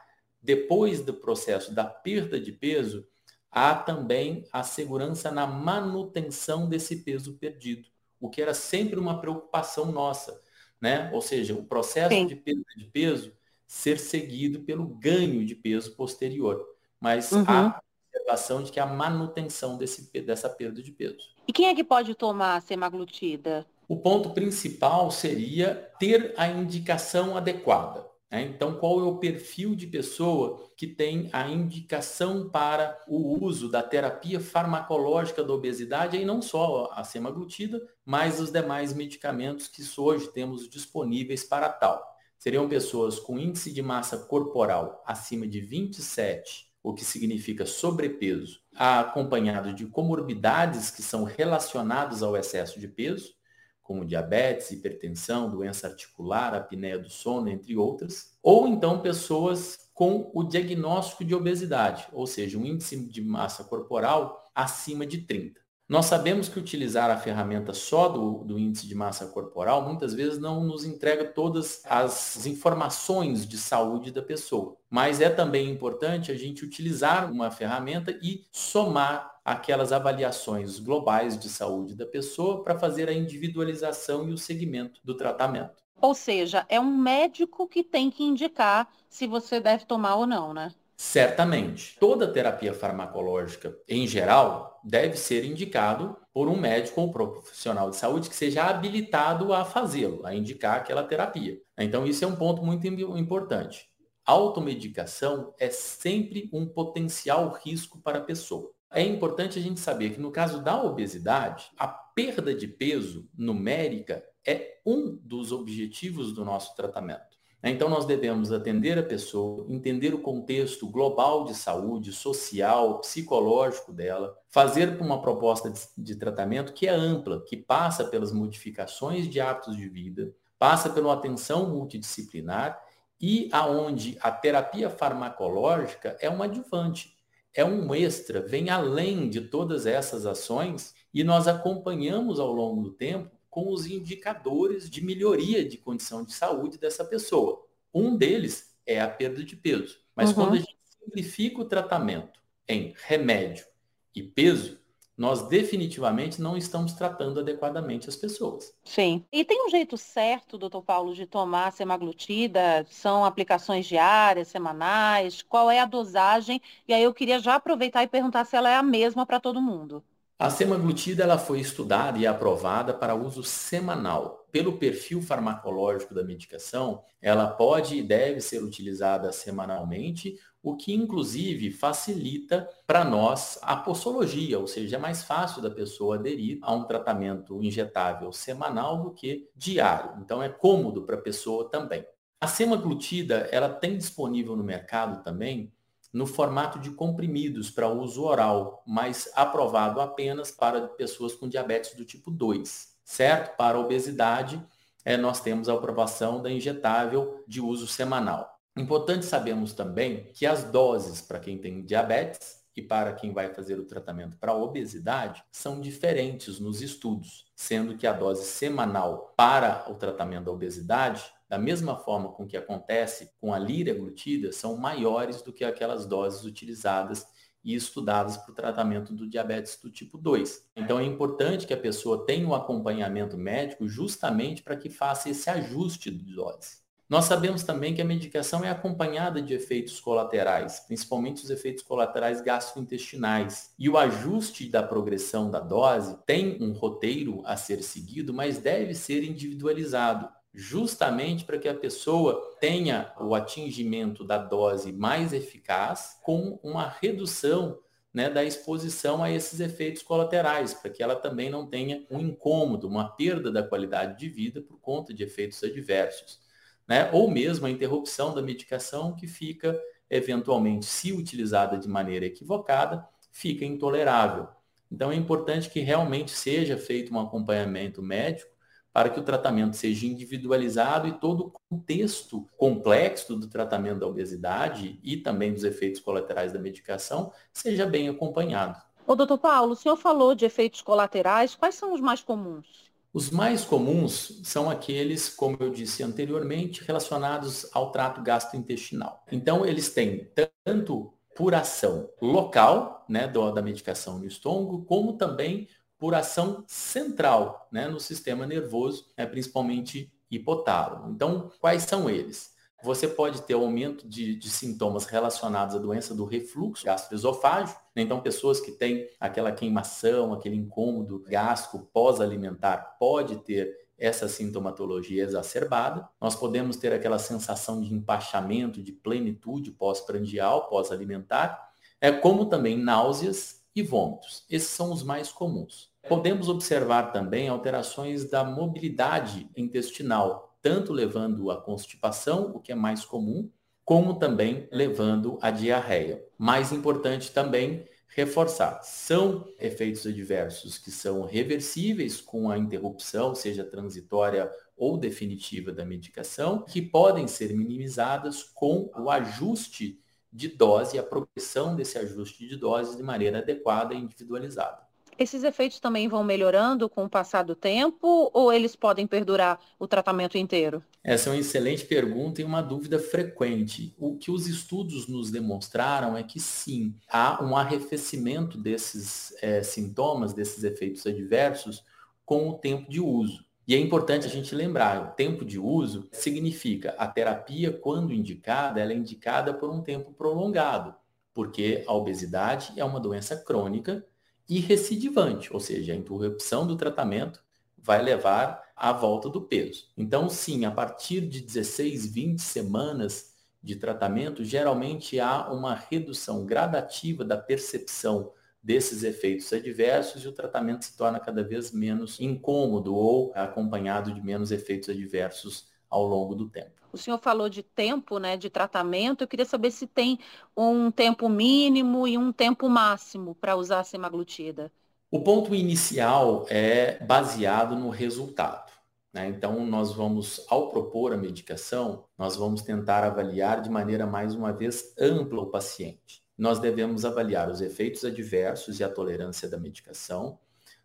depois 0.40 1.00
do 1.00 1.14
processo 1.14 1.72
da 1.72 1.84
perda 1.84 2.38
de 2.38 2.50
peso, 2.50 3.06
há 3.48 3.76
também 3.76 4.44
a 4.52 4.64
segurança 4.64 5.30
na 5.30 5.46
manutenção 5.46 6.68
desse 6.68 7.04
peso 7.04 7.38
perdido 7.38 7.91
o 8.22 8.30
que 8.30 8.40
era 8.40 8.54
sempre 8.54 8.98
uma 8.98 9.20
preocupação 9.20 9.90
nossa, 9.90 10.40
né? 10.80 11.10
Ou 11.12 11.20
seja, 11.20 11.54
o 11.54 11.64
processo 11.64 12.14
Sim. 12.14 12.26
de 12.26 12.36
perda 12.36 12.64
de 12.76 12.84
peso 12.84 13.32
ser 13.66 13.98
seguido 13.98 14.60
pelo 14.60 14.86
ganho 14.86 15.44
de 15.44 15.56
peso 15.56 15.96
posterior. 15.96 16.64
Mas 17.00 17.32
uhum. 17.32 17.44
há 17.48 17.80
observação 18.08 18.62
de 18.62 18.70
que 18.70 18.78
a 18.78 18.86
manutenção 18.86 19.76
desse, 19.76 20.12
dessa 20.22 20.48
perda 20.48 20.80
de 20.80 20.92
peso. 20.92 21.32
E 21.48 21.52
quem 21.52 21.66
é 21.66 21.74
que 21.74 21.82
pode 21.82 22.14
tomar 22.14 22.62
semaglutida? 22.62 23.66
O 23.88 23.96
ponto 23.96 24.30
principal 24.30 25.10
seria 25.10 25.90
ter 25.98 26.32
a 26.36 26.46
indicação 26.46 27.36
adequada. 27.36 28.06
Né? 28.32 28.42
Então, 28.44 28.74
qual 28.74 28.98
é 29.00 29.02
o 29.04 29.18
perfil 29.18 29.74
de 29.74 29.86
pessoa 29.86 30.66
que 30.74 30.86
tem 30.86 31.28
a 31.34 31.46
indicação 31.50 32.48
para 32.48 32.98
o 33.06 33.44
uso 33.44 33.68
da 33.68 33.82
terapia 33.82 34.40
farmacológica 34.40 35.44
da 35.44 35.52
obesidade, 35.52 36.16
e 36.16 36.24
não 36.24 36.40
só 36.40 36.90
a 36.94 37.04
semaglutida, 37.04 37.86
mas 38.02 38.40
os 38.40 38.50
demais 38.50 38.94
medicamentos 38.94 39.68
que 39.68 39.82
hoje 40.00 40.28
temos 40.28 40.66
disponíveis 40.68 41.44
para 41.44 41.68
tal. 41.68 42.02
Seriam 42.38 42.68
pessoas 42.68 43.20
com 43.20 43.38
índice 43.38 43.70
de 43.70 43.82
massa 43.82 44.16
corporal 44.16 45.02
acima 45.06 45.46
de 45.46 45.60
27, 45.60 46.72
o 46.82 46.92
que 46.92 47.04
significa 47.04 47.64
sobrepeso, 47.64 48.60
acompanhado 48.74 49.72
de 49.72 49.86
comorbidades 49.86 50.90
que 50.90 51.02
são 51.02 51.22
relacionadas 51.22 52.22
ao 52.22 52.36
excesso 52.36 52.80
de 52.80 52.88
peso, 52.88 53.34
como 53.82 54.04
diabetes, 54.04 54.70
hipertensão, 54.70 55.50
doença 55.50 55.88
articular, 55.88 56.54
apneia 56.54 56.98
do 56.98 57.10
sono, 57.10 57.48
entre 57.48 57.76
outras, 57.76 58.36
ou 58.42 58.66
então 58.68 59.00
pessoas 59.00 59.90
com 59.94 60.30
o 60.34 60.42
diagnóstico 60.42 61.24
de 61.24 61.34
obesidade, 61.34 62.06
ou 62.12 62.26
seja, 62.26 62.58
um 62.58 62.64
índice 62.64 62.96
de 63.06 63.20
massa 63.20 63.64
corporal 63.64 64.50
acima 64.54 65.06
de 65.06 65.22
30. 65.22 65.61
Nós 65.88 66.06
sabemos 66.06 66.48
que 66.48 66.58
utilizar 66.58 67.10
a 67.10 67.18
ferramenta 67.18 67.74
só 67.74 68.08
do, 68.08 68.44
do, 68.44 68.58
índice 68.58 68.86
de 68.86 68.94
massa 68.94 69.26
corporal 69.26 69.82
muitas 69.82 70.14
vezes 70.14 70.38
não 70.38 70.64
nos 70.64 70.84
entrega 70.84 71.24
todas 71.24 71.82
as 71.84 72.46
informações 72.46 73.46
de 73.46 73.58
saúde 73.58 74.10
da 74.10 74.22
pessoa. 74.22 74.76
Mas 74.88 75.20
é 75.20 75.28
também 75.28 75.68
importante 75.70 76.30
a 76.30 76.36
gente 76.36 76.64
utilizar 76.64 77.30
uma 77.30 77.50
ferramenta 77.50 78.10
e 78.22 78.46
somar 78.50 79.32
aquelas 79.44 79.92
avaliações 79.92 80.78
globais 80.78 81.38
de 81.38 81.48
saúde 81.48 81.94
da 81.94 82.06
pessoa 82.06 82.62
para 82.62 82.78
fazer 82.78 83.08
a 83.08 83.12
individualização 83.12 84.28
e 84.28 84.32
o 84.32 84.38
segmento 84.38 85.00
do 85.04 85.16
tratamento. 85.16 85.82
Ou 86.00 86.14
seja, 86.14 86.64
é 86.68 86.80
um 86.80 86.96
médico 86.96 87.68
que 87.68 87.84
tem 87.84 88.10
que 88.10 88.24
indicar 88.24 88.88
se 89.08 89.26
você 89.26 89.60
deve 89.60 89.84
tomar 89.84 90.16
ou 90.16 90.26
não, 90.26 90.54
né? 90.54 90.72
Certamente. 91.04 91.96
Toda 91.98 92.32
terapia 92.32 92.72
farmacológica, 92.72 93.76
em 93.88 94.06
geral, 94.06 94.80
deve 94.84 95.16
ser 95.16 95.44
indicado 95.44 96.16
por 96.32 96.46
um 96.46 96.56
médico 96.56 97.00
ou 97.00 97.10
profissional 97.10 97.90
de 97.90 97.96
saúde 97.96 98.30
que 98.30 98.36
seja 98.36 98.66
habilitado 98.66 99.52
a 99.52 99.64
fazê-lo, 99.64 100.24
a 100.24 100.32
indicar 100.32 100.76
aquela 100.76 101.02
terapia. 101.02 101.58
Então, 101.76 102.06
isso 102.06 102.24
é 102.24 102.28
um 102.28 102.36
ponto 102.36 102.62
muito 102.64 102.86
importante. 102.86 103.84
Automedicação 104.24 105.52
é 105.58 105.70
sempre 105.70 106.48
um 106.52 106.68
potencial 106.68 107.50
risco 107.50 108.00
para 108.00 108.18
a 108.18 108.24
pessoa. 108.24 108.70
É 108.88 109.02
importante 109.02 109.58
a 109.58 109.62
gente 109.62 109.80
saber 109.80 110.10
que 110.10 110.20
no 110.20 110.30
caso 110.30 110.62
da 110.62 110.80
obesidade, 110.80 111.68
a 111.76 111.88
perda 111.88 112.54
de 112.54 112.68
peso 112.68 113.28
numérica 113.36 114.22
é 114.46 114.78
um 114.86 115.18
dos 115.20 115.50
objetivos 115.50 116.32
do 116.32 116.44
nosso 116.44 116.76
tratamento. 116.76 117.31
Então, 117.64 117.88
nós 117.88 118.04
devemos 118.04 118.50
atender 118.50 118.98
a 118.98 119.02
pessoa, 119.04 119.64
entender 119.68 120.12
o 120.12 120.20
contexto 120.20 120.88
global 120.88 121.44
de 121.44 121.54
saúde, 121.54 122.12
social, 122.12 122.98
psicológico 122.98 123.92
dela, 123.92 124.36
fazer 124.48 125.00
uma 125.00 125.22
proposta 125.22 125.70
de, 125.70 125.80
de, 125.96 126.16
tratamento 126.16 126.72
que 126.72 126.88
é 126.88 126.90
ampla, 126.90 127.44
que 127.44 127.56
passa 127.56 128.04
pelas 128.04 128.32
modificações 128.32 129.28
de 129.28 129.40
hábitos 129.40 129.76
de 129.76 129.88
vida, 129.88 130.34
passa 130.58 130.90
pela 130.90 131.12
atenção 131.12 131.70
multidisciplinar 131.70 132.82
e 133.20 133.48
aonde 133.52 134.18
a 134.20 134.32
terapia 134.32 134.90
farmacológica 134.90 136.16
é 136.20 136.28
um 136.28 136.42
adjuvante, 136.42 137.16
é 137.54 137.64
um 137.64 137.94
extra, 137.94 138.40
vem 138.40 138.70
além 138.70 139.30
de 139.30 139.42
todas 139.42 139.86
essas 139.86 140.26
ações 140.26 140.94
e 141.14 141.22
nós 141.22 141.46
acompanhamos 141.46 142.40
ao 142.40 142.52
longo 142.52 142.82
do 142.82 142.90
tempo 142.90 143.30
com 143.52 143.70
os 143.70 143.84
indicadores 143.84 144.88
de 144.88 145.04
melhoria 145.04 145.62
de 145.62 145.76
condição 145.76 146.24
de 146.24 146.32
saúde 146.32 146.78
dessa 146.78 147.04
pessoa. 147.04 147.62
Um 147.92 148.16
deles 148.16 148.74
é 148.86 148.98
a 148.98 149.06
perda 149.06 149.44
de 149.44 149.54
peso. 149.54 149.98
Mas 150.16 150.30
uhum. 150.30 150.36
quando 150.36 150.54
a 150.54 150.56
gente 150.56 150.74
simplifica 151.04 151.60
o 151.60 151.66
tratamento 151.66 152.40
em 152.66 152.94
remédio 153.06 153.66
e 154.14 154.22
peso, 154.22 154.80
nós 155.14 155.46
definitivamente 155.48 156.40
não 156.40 156.56
estamos 156.56 156.94
tratando 156.94 157.40
adequadamente 157.40 158.08
as 158.08 158.16
pessoas. 158.16 158.74
Sim. 158.84 159.22
E 159.30 159.44
tem 159.44 159.66
um 159.66 159.68
jeito 159.68 159.98
certo, 159.98 160.56
doutor 160.56 160.82
Paulo, 160.82 161.14
de 161.14 161.26
tomar 161.26 161.72
semaglutida? 161.72 162.86
São 162.88 163.22
aplicações 163.22 163.84
diárias, 163.84 164.48
semanais? 164.48 165.42
Qual 165.42 165.70
é 165.70 165.78
a 165.78 165.84
dosagem? 165.84 166.58
E 166.88 166.94
aí 166.94 167.02
eu 167.02 167.12
queria 167.12 167.38
já 167.38 167.56
aproveitar 167.56 168.02
e 168.02 168.08
perguntar 168.08 168.46
se 168.46 168.56
ela 168.56 168.70
é 168.70 168.76
a 168.76 168.82
mesma 168.82 169.26
para 169.26 169.38
todo 169.38 169.60
mundo. 169.60 170.02
A 170.42 170.50
semaglutida 170.50 171.22
ela 171.22 171.38
foi 171.38 171.60
estudada 171.60 172.18
e 172.18 172.26
aprovada 172.26 172.92
para 172.92 173.14
uso 173.14 173.44
semanal. 173.44 174.44
Pelo 174.50 174.76
perfil 174.76 175.22
farmacológico 175.22 176.12
da 176.12 176.24
medicação, 176.24 177.04
ela 177.20 177.46
pode 177.46 177.96
e 177.96 178.02
deve 178.02 178.40
ser 178.40 178.60
utilizada 178.60 179.30
semanalmente, 179.30 180.36
o 180.60 180.76
que 180.76 180.92
inclusive 180.92 181.70
facilita 181.70 182.68
para 182.84 183.04
nós 183.04 183.56
a 183.62 183.76
postologia, 183.76 184.58
ou 184.58 184.66
seja, 184.66 184.96
é 184.96 184.98
mais 184.98 185.22
fácil 185.22 185.62
da 185.62 185.70
pessoa 185.70 186.16
aderir 186.16 186.58
a 186.62 186.74
um 186.74 186.82
tratamento 186.82 187.62
injetável 187.62 188.32
semanal 188.32 189.00
do 189.00 189.12
que 189.12 189.48
diário. 189.54 190.20
Então 190.20 190.42
é 190.42 190.48
cômodo 190.48 191.02
para 191.02 191.14
a 191.14 191.22
pessoa 191.22 191.70
também. 191.70 192.04
A 192.40 192.48
semaglutida, 192.48 193.48
ela 193.52 193.68
tem 193.68 193.96
disponível 193.96 194.56
no 194.56 194.64
mercado 194.64 195.22
também 195.22 195.72
no 196.12 196.26
formato 196.26 196.78
de 196.78 196.90
comprimidos 196.90 197.70
para 197.70 197.88
uso 197.88 198.24
oral, 198.24 198.82
mas 198.86 199.30
aprovado 199.34 200.00
apenas 200.00 200.50
para 200.50 200.88
pessoas 200.88 201.34
com 201.34 201.48
diabetes 201.48 201.94
do 201.94 202.04
tipo 202.04 202.30
2, 202.30 202.88
certo? 203.04 203.56
Para 203.56 203.78
obesidade, 203.78 204.62
é, 205.04 205.16
nós 205.16 205.40
temos 205.40 205.68
a 205.68 205.74
aprovação 205.74 206.42
da 206.42 206.50
injetável 206.50 207.42
de 207.48 207.60
uso 207.60 207.86
semanal. 207.86 208.58
Importante 208.76 209.24
sabermos 209.24 209.72
também 209.72 210.30
que 210.32 210.46
as 210.46 210.64
doses 210.64 211.20
para 211.20 211.38
quem 211.38 211.58
tem 211.58 211.84
diabetes 211.84 212.62
e 212.74 212.80
para 212.80 213.12
quem 213.12 213.32
vai 213.32 213.52
fazer 213.52 213.78
o 213.78 213.84
tratamento 213.84 214.36
para 214.38 214.54
obesidade 214.54 215.44
são 215.52 215.80
diferentes 215.80 216.58
nos 216.58 216.80
estudos, 216.80 217.44
sendo 217.54 217.96
que 217.96 218.06
a 218.06 218.12
dose 218.12 218.44
semanal 218.44 219.34
para 219.36 219.84
o 219.90 219.94
tratamento 219.94 220.44
da 220.44 220.52
obesidade 220.52 221.22
da 221.52 221.58
mesma 221.58 221.98
forma 221.98 222.30
com 222.30 222.46
que 222.46 222.56
acontece 222.56 223.30
com 223.38 223.52
a 223.52 223.58
glutida, 223.58 224.50
são 224.52 224.74
maiores 224.74 225.42
do 225.42 225.52
que 225.52 225.62
aquelas 225.62 226.06
doses 226.06 226.44
utilizadas 226.44 227.26
e 227.62 227.74
estudadas 227.74 228.38
para 228.38 228.52
o 228.52 228.54
tratamento 228.54 229.12
do 229.12 229.28
diabetes 229.28 229.78
do 229.78 229.90
tipo 229.90 230.16
2. 230.16 230.70
Então 230.74 230.98
é 230.98 231.04
importante 231.04 231.66
que 231.66 231.74
a 231.74 231.76
pessoa 231.76 232.24
tenha 232.24 232.48
um 232.48 232.54
acompanhamento 232.54 233.36
médico 233.36 233.86
justamente 233.86 234.62
para 234.62 234.78
que 234.78 234.88
faça 234.88 235.28
esse 235.28 235.50
ajuste 235.50 236.10
de 236.10 236.34
dose. 236.34 236.80
Nós 237.06 237.26
sabemos 237.26 237.62
também 237.62 237.94
que 237.94 238.00
a 238.00 238.06
medicação 238.06 238.64
é 238.64 238.70
acompanhada 238.70 239.42
de 239.42 239.52
efeitos 239.52 240.00
colaterais, 240.00 240.80
principalmente 240.80 241.44
os 241.44 241.50
efeitos 241.50 241.82
colaterais 241.82 242.40
gastrointestinais. 242.40 243.74
E 243.78 243.90
o 243.90 243.98
ajuste 243.98 244.70
da 244.70 244.82
progressão 244.82 245.50
da 245.50 245.60
dose 245.60 246.16
tem 246.24 246.56
um 246.62 246.72
roteiro 246.72 247.42
a 247.44 247.58
ser 247.58 247.82
seguido, 247.82 248.32
mas 248.32 248.56
deve 248.56 248.94
ser 248.94 249.22
individualizado 249.22 250.30
justamente 250.54 251.44
para 251.44 251.58
que 251.58 251.68
a 251.68 251.74
pessoa 251.74 252.56
tenha 252.60 253.12
o 253.18 253.34
atingimento 253.34 254.22
da 254.22 254.36
dose 254.36 254.92
mais 254.92 255.32
eficaz 255.32 256.18
com 256.22 256.58
uma 256.62 256.88
redução 256.88 257.78
né, 258.12 258.28
da 258.28 258.44
exposição 258.44 259.22
a 259.22 259.30
esses 259.30 259.60
efeitos 259.60 260.02
colaterais, 260.02 260.74
para 260.74 260.90
que 260.90 261.02
ela 261.02 261.16
também 261.16 261.48
não 261.48 261.66
tenha 261.66 262.06
um 262.10 262.20
incômodo, 262.20 262.86
uma 262.86 263.08
perda 263.08 263.50
da 263.50 263.62
qualidade 263.62 264.18
de 264.18 264.28
vida 264.28 264.60
por 264.60 264.78
conta 264.78 265.14
de 265.14 265.22
efeitos 265.22 265.62
adversos. 265.64 266.40
Né? 266.86 267.08
Ou 267.12 267.30
mesmo 267.30 267.66
a 267.66 267.70
interrupção 267.70 268.34
da 268.34 268.42
medicação 268.42 269.16
que 269.16 269.26
fica, 269.26 269.80
eventualmente, 270.10 270.84
se 270.84 271.12
utilizada 271.12 271.78
de 271.78 271.88
maneira 271.88 272.26
equivocada, 272.26 273.08
fica 273.30 273.64
intolerável. 273.64 274.46
Então 274.90 275.10
é 275.10 275.14
importante 275.16 275.70
que 275.70 275.80
realmente 275.80 276.32
seja 276.32 276.76
feito 276.76 277.14
um 277.14 277.18
acompanhamento 277.18 278.02
médico 278.02 278.51
para 278.92 279.08
que 279.08 279.18
o 279.18 279.22
tratamento 279.22 279.76
seja 279.76 280.06
individualizado 280.06 281.08
e 281.08 281.12
todo 281.12 281.46
o 281.46 281.52
contexto 281.70 282.46
complexo 282.56 283.36
do 283.36 283.48
tratamento 283.48 284.00
da 284.00 284.06
obesidade 284.06 285.00
e 285.02 285.16
também 285.16 285.52
dos 285.52 285.64
efeitos 285.64 286.00
colaterais 286.00 286.52
da 286.52 286.58
medicação 286.58 287.32
seja 287.52 287.86
bem 287.86 288.08
acompanhado. 288.08 288.80
Ô, 289.06 289.16
doutor 289.16 289.38
Paulo, 289.38 289.72
o 289.72 289.76
senhor 289.76 289.96
falou 289.96 290.34
de 290.34 290.44
efeitos 290.44 290.82
colaterais, 290.82 291.54
quais 291.54 291.74
são 291.74 291.94
os 291.94 292.00
mais 292.00 292.20
comuns? 292.20 292.92
Os 293.12 293.30
mais 293.30 293.64
comuns 293.64 294.40
são 294.42 294.70
aqueles, 294.70 295.28
como 295.28 295.56
eu 295.60 295.70
disse 295.70 296.02
anteriormente, 296.02 296.82
relacionados 296.82 297.68
ao 297.74 297.90
trato 297.90 298.22
gastrointestinal. 298.22 299.22
Então, 299.30 299.66
eles 299.66 299.90
têm 299.90 300.30
tanto 300.64 301.12
por 301.34 301.54
ação 301.54 302.08
local, 302.20 303.04
né, 303.08 303.26
da 303.26 303.60
medicação 303.60 304.18
no 304.18 304.26
estômago, 304.26 304.84
como 304.84 305.14
também 305.14 305.68
por 306.02 306.16
ação 306.16 306.64
central 306.66 307.68
né, 307.70 307.86
no 307.86 308.00
sistema 308.00 308.44
nervoso, 308.44 309.06
né, 309.16 309.24
principalmente 309.24 310.12
hipotálamo. 310.28 311.12
Então, 311.12 311.52
quais 311.60 311.84
são 311.84 312.10
eles? 312.10 312.50
Você 312.82 313.06
pode 313.06 313.42
ter 313.42 313.54
aumento 313.54 314.08
de, 314.08 314.34
de 314.34 314.50
sintomas 314.50 315.04
relacionados 315.04 315.76
à 315.76 315.78
doença 315.78 316.12
do 316.12 316.24
refluxo 316.24 316.84
gastroesofágico. 316.84 317.80
Né? 317.94 318.02
Então, 318.02 318.20
pessoas 318.20 318.60
que 318.60 318.72
têm 318.72 319.08
aquela 319.20 319.52
queimação, 319.52 320.32
aquele 320.32 320.56
incômodo 320.56 321.20
gástrico 321.20 321.88
pós-alimentar, 321.92 322.96
pode 322.98 323.36
ter 323.36 323.72
essa 323.96 324.26
sintomatologia 324.26 325.22
exacerbada. 325.22 326.08
Nós 326.20 326.34
podemos 326.34 326.76
ter 326.76 326.92
aquela 326.92 327.20
sensação 327.20 327.80
de 327.80 327.94
empachamento, 327.94 328.82
de 328.82 328.90
plenitude 328.90 329.70
pós-prandial, 329.70 330.68
pós-alimentar, 330.68 331.70
é 332.00 332.10
como 332.10 332.46
também 332.46 332.76
náuseas 332.76 333.62
e 333.72 333.84
vômitos. 333.84 334.44
Esses 334.50 334.70
são 334.70 334.92
os 334.92 335.04
mais 335.04 335.30
comuns. 335.30 335.91
Podemos 336.08 336.48
observar 336.48 337.12
também 337.12 337.48
alterações 337.48 338.28
da 338.28 338.44
mobilidade 338.44 339.48
intestinal, 339.56 340.56
tanto 340.60 340.92
levando 340.92 341.50
à 341.50 341.60
constipação, 341.60 342.52
o 342.54 342.60
que 342.60 342.72
é 342.72 342.74
mais 342.74 343.04
comum, 343.04 343.50
como 343.84 344.18
também 344.18 344.68
levando 344.70 345.38
à 345.40 345.50
diarreia. 345.50 346.24
Mais 346.36 346.72
importante 346.72 347.32
também 347.32 347.86
reforçar, 348.14 348.82
são 348.82 349.48
efeitos 349.58 350.06
adversos 350.06 350.76
que 350.76 350.90
são 350.90 351.22
reversíveis 351.24 352.20
com 352.20 352.50
a 352.50 352.58
interrupção, 352.58 353.34
seja 353.34 353.64
transitória 353.64 354.50
ou 354.76 354.98
definitiva 354.98 355.72
da 355.72 355.84
medicação, 355.84 356.62
que 356.62 356.82
podem 356.82 357.26
ser 357.26 357.54
minimizadas 357.54 358.42
com 358.42 358.90
o 358.96 359.08
ajuste 359.08 359.98
de 360.32 360.48
dose, 360.48 360.98
a 360.98 361.02
progressão 361.02 361.74
desse 361.74 361.98
ajuste 361.98 362.46
de 362.46 362.56
dose 362.56 362.96
de 362.96 363.02
maneira 363.02 363.38
adequada 363.38 363.94
e 363.94 363.98
individualizada. 363.98 364.81
Esses 365.18 365.44
efeitos 365.44 365.78
também 365.78 366.08
vão 366.08 366.24
melhorando 366.24 366.88
com 366.88 367.04
o 367.04 367.08
passar 367.08 367.42
do 367.42 367.54
tempo 367.54 368.30
ou 368.32 368.52
eles 368.52 368.74
podem 368.74 369.06
perdurar 369.06 369.60
o 369.78 369.86
tratamento 369.86 370.38
inteiro? 370.38 370.82
Essa 371.04 371.28
é 371.28 371.32
uma 371.32 371.38
excelente 371.38 371.84
pergunta 371.84 372.40
e 372.40 372.44
uma 372.44 372.62
dúvida 372.62 372.98
frequente. 372.98 373.94
O 373.98 374.16
que 374.16 374.30
os 374.30 374.46
estudos 374.46 375.06
nos 375.08 375.30
demonstraram 375.30 376.16
é 376.16 376.22
que 376.22 376.40
sim, 376.40 376.94
há 377.08 377.42
um 377.44 377.56
arrefecimento 377.56 378.56
desses 378.56 379.34
é, 379.42 379.62
sintomas, 379.62 380.32
desses 380.32 380.64
efeitos 380.64 381.06
adversos 381.06 381.84
com 382.24 382.48
o 382.48 382.54
tempo 382.54 382.90
de 382.90 383.00
uso. 383.00 383.44
E 383.66 383.74
é 383.74 383.78
importante 383.78 384.26
a 384.26 384.30
gente 384.30 384.54
lembrar, 384.54 385.02
o 385.02 385.14
tempo 385.14 385.44
de 385.44 385.58
uso 385.58 386.08
significa 386.10 386.94
a 386.98 387.06
terapia, 387.06 387.72
quando 387.72 388.12
indicada, 388.12 388.80
ela 388.80 388.92
é 388.92 388.96
indicada 388.96 389.54
por 389.54 389.70
um 389.70 389.82
tempo 389.82 390.12
prolongado, 390.12 390.94
porque 391.32 391.84
a 391.86 391.92
obesidade 391.92 392.72
é 392.76 392.84
uma 392.84 392.98
doença 392.98 393.36
crônica 393.36 394.04
e 394.52 394.58
recidivante, 394.58 395.50
ou 395.50 395.58
seja, 395.58 395.94
a 395.94 395.96
interrupção 395.96 396.66
do 396.66 396.76
tratamento 396.76 397.42
vai 397.78 398.02
levar 398.02 398.62
à 398.76 398.92
volta 398.92 399.30
do 399.30 399.40
peso. 399.40 399.86
Então, 399.96 400.28
sim, 400.28 400.66
a 400.66 400.70
partir 400.70 401.22
de 401.22 401.40
16, 401.40 402.12
20 402.12 402.38
semanas 402.38 403.32
de 403.62 403.76
tratamento, 403.76 404.44
geralmente 404.44 405.18
há 405.18 405.50
uma 405.50 405.74
redução 405.74 406.44
gradativa 406.44 407.24
da 407.24 407.38
percepção 407.38 408.30
desses 408.62 409.02
efeitos 409.02 409.50
adversos 409.54 410.22
e 410.22 410.28
o 410.28 410.32
tratamento 410.32 410.84
se 410.84 410.98
torna 410.98 411.18
cada 411.18 411.42
vez 411.42 411.72
menos 411.72 412.20
incômodo 412.20 412.94
ou 412.94 413.32
acompanhado 413.34 414.12
de 414.12 414.20
menos 414.20 414.52
efeitos 414.52 414.90
adversos 414.90 415.71
ao 415.92 416.06
longo 416.06 416.34
do 416.34 416.48
tempo. 416.48 416.70
O 416.90 416.96
senhor 416.98 417.18
falou 417.18 417.48
de 417.48 417.62
tempo, 417.62 418.18
né, 418.18 418.36
de 418.36 418.50
tratamento. 418.50 419.22
Eu 419.22 419.28
queria 419.28 419.44
saber 419.44 419.70
se 419.70 419.86
tem 419.86 420.18
um 420.56 420.90
tempo 420.90 421.28
mínimo 421.28 422.08
e 422.08 422.18
um 422.18 422.32
tempo 422.32 422.68
máximo 422.68 423.34
para 423.34 423.56
usar 423.56 423.80
a 423.80 423.84
semaglutida. 423.84 424.72
O 425.10 425.20
ponto 425.20 425.54
inicial 425.54 426.46
é 426.48 427.02
baseado 427.04 427.76
no 427.76 427.90
resultado. 427.90 428.72
Né? 429.12 429.28
Então, 429.28 429.64
nós 429.66 429.92
vamos, 429.92 430.44
ao 430.48 430.70
propor 430.70 431.12
a 431.12 431.16
medicação, 431.18 432.04
nós 432.16 432.36
vamos 432.36 432.62
tentar 432.62 433.04
avaliar 433.04 433.60
de 433.60 433.68
maneira, 433.68 434.06
mais 434.06 434.34
uma 434.34 434.52
vez, 434.52 434.94
ampla 434.98 435.42
o 435.42 435.50
paciente. 435.50 436.22
Nós 436.36 436.58
devemos 436.58 437.04
avaliar 437.04 437.50
os 437.50 437.60
efeitos 437.60 438.04
adversos 438.04 438.80
e 438.80 438.84
a 438.84 438.88
tolerância 438.88 439.48
da 439.48 439.58
medicação, 439.58 440.38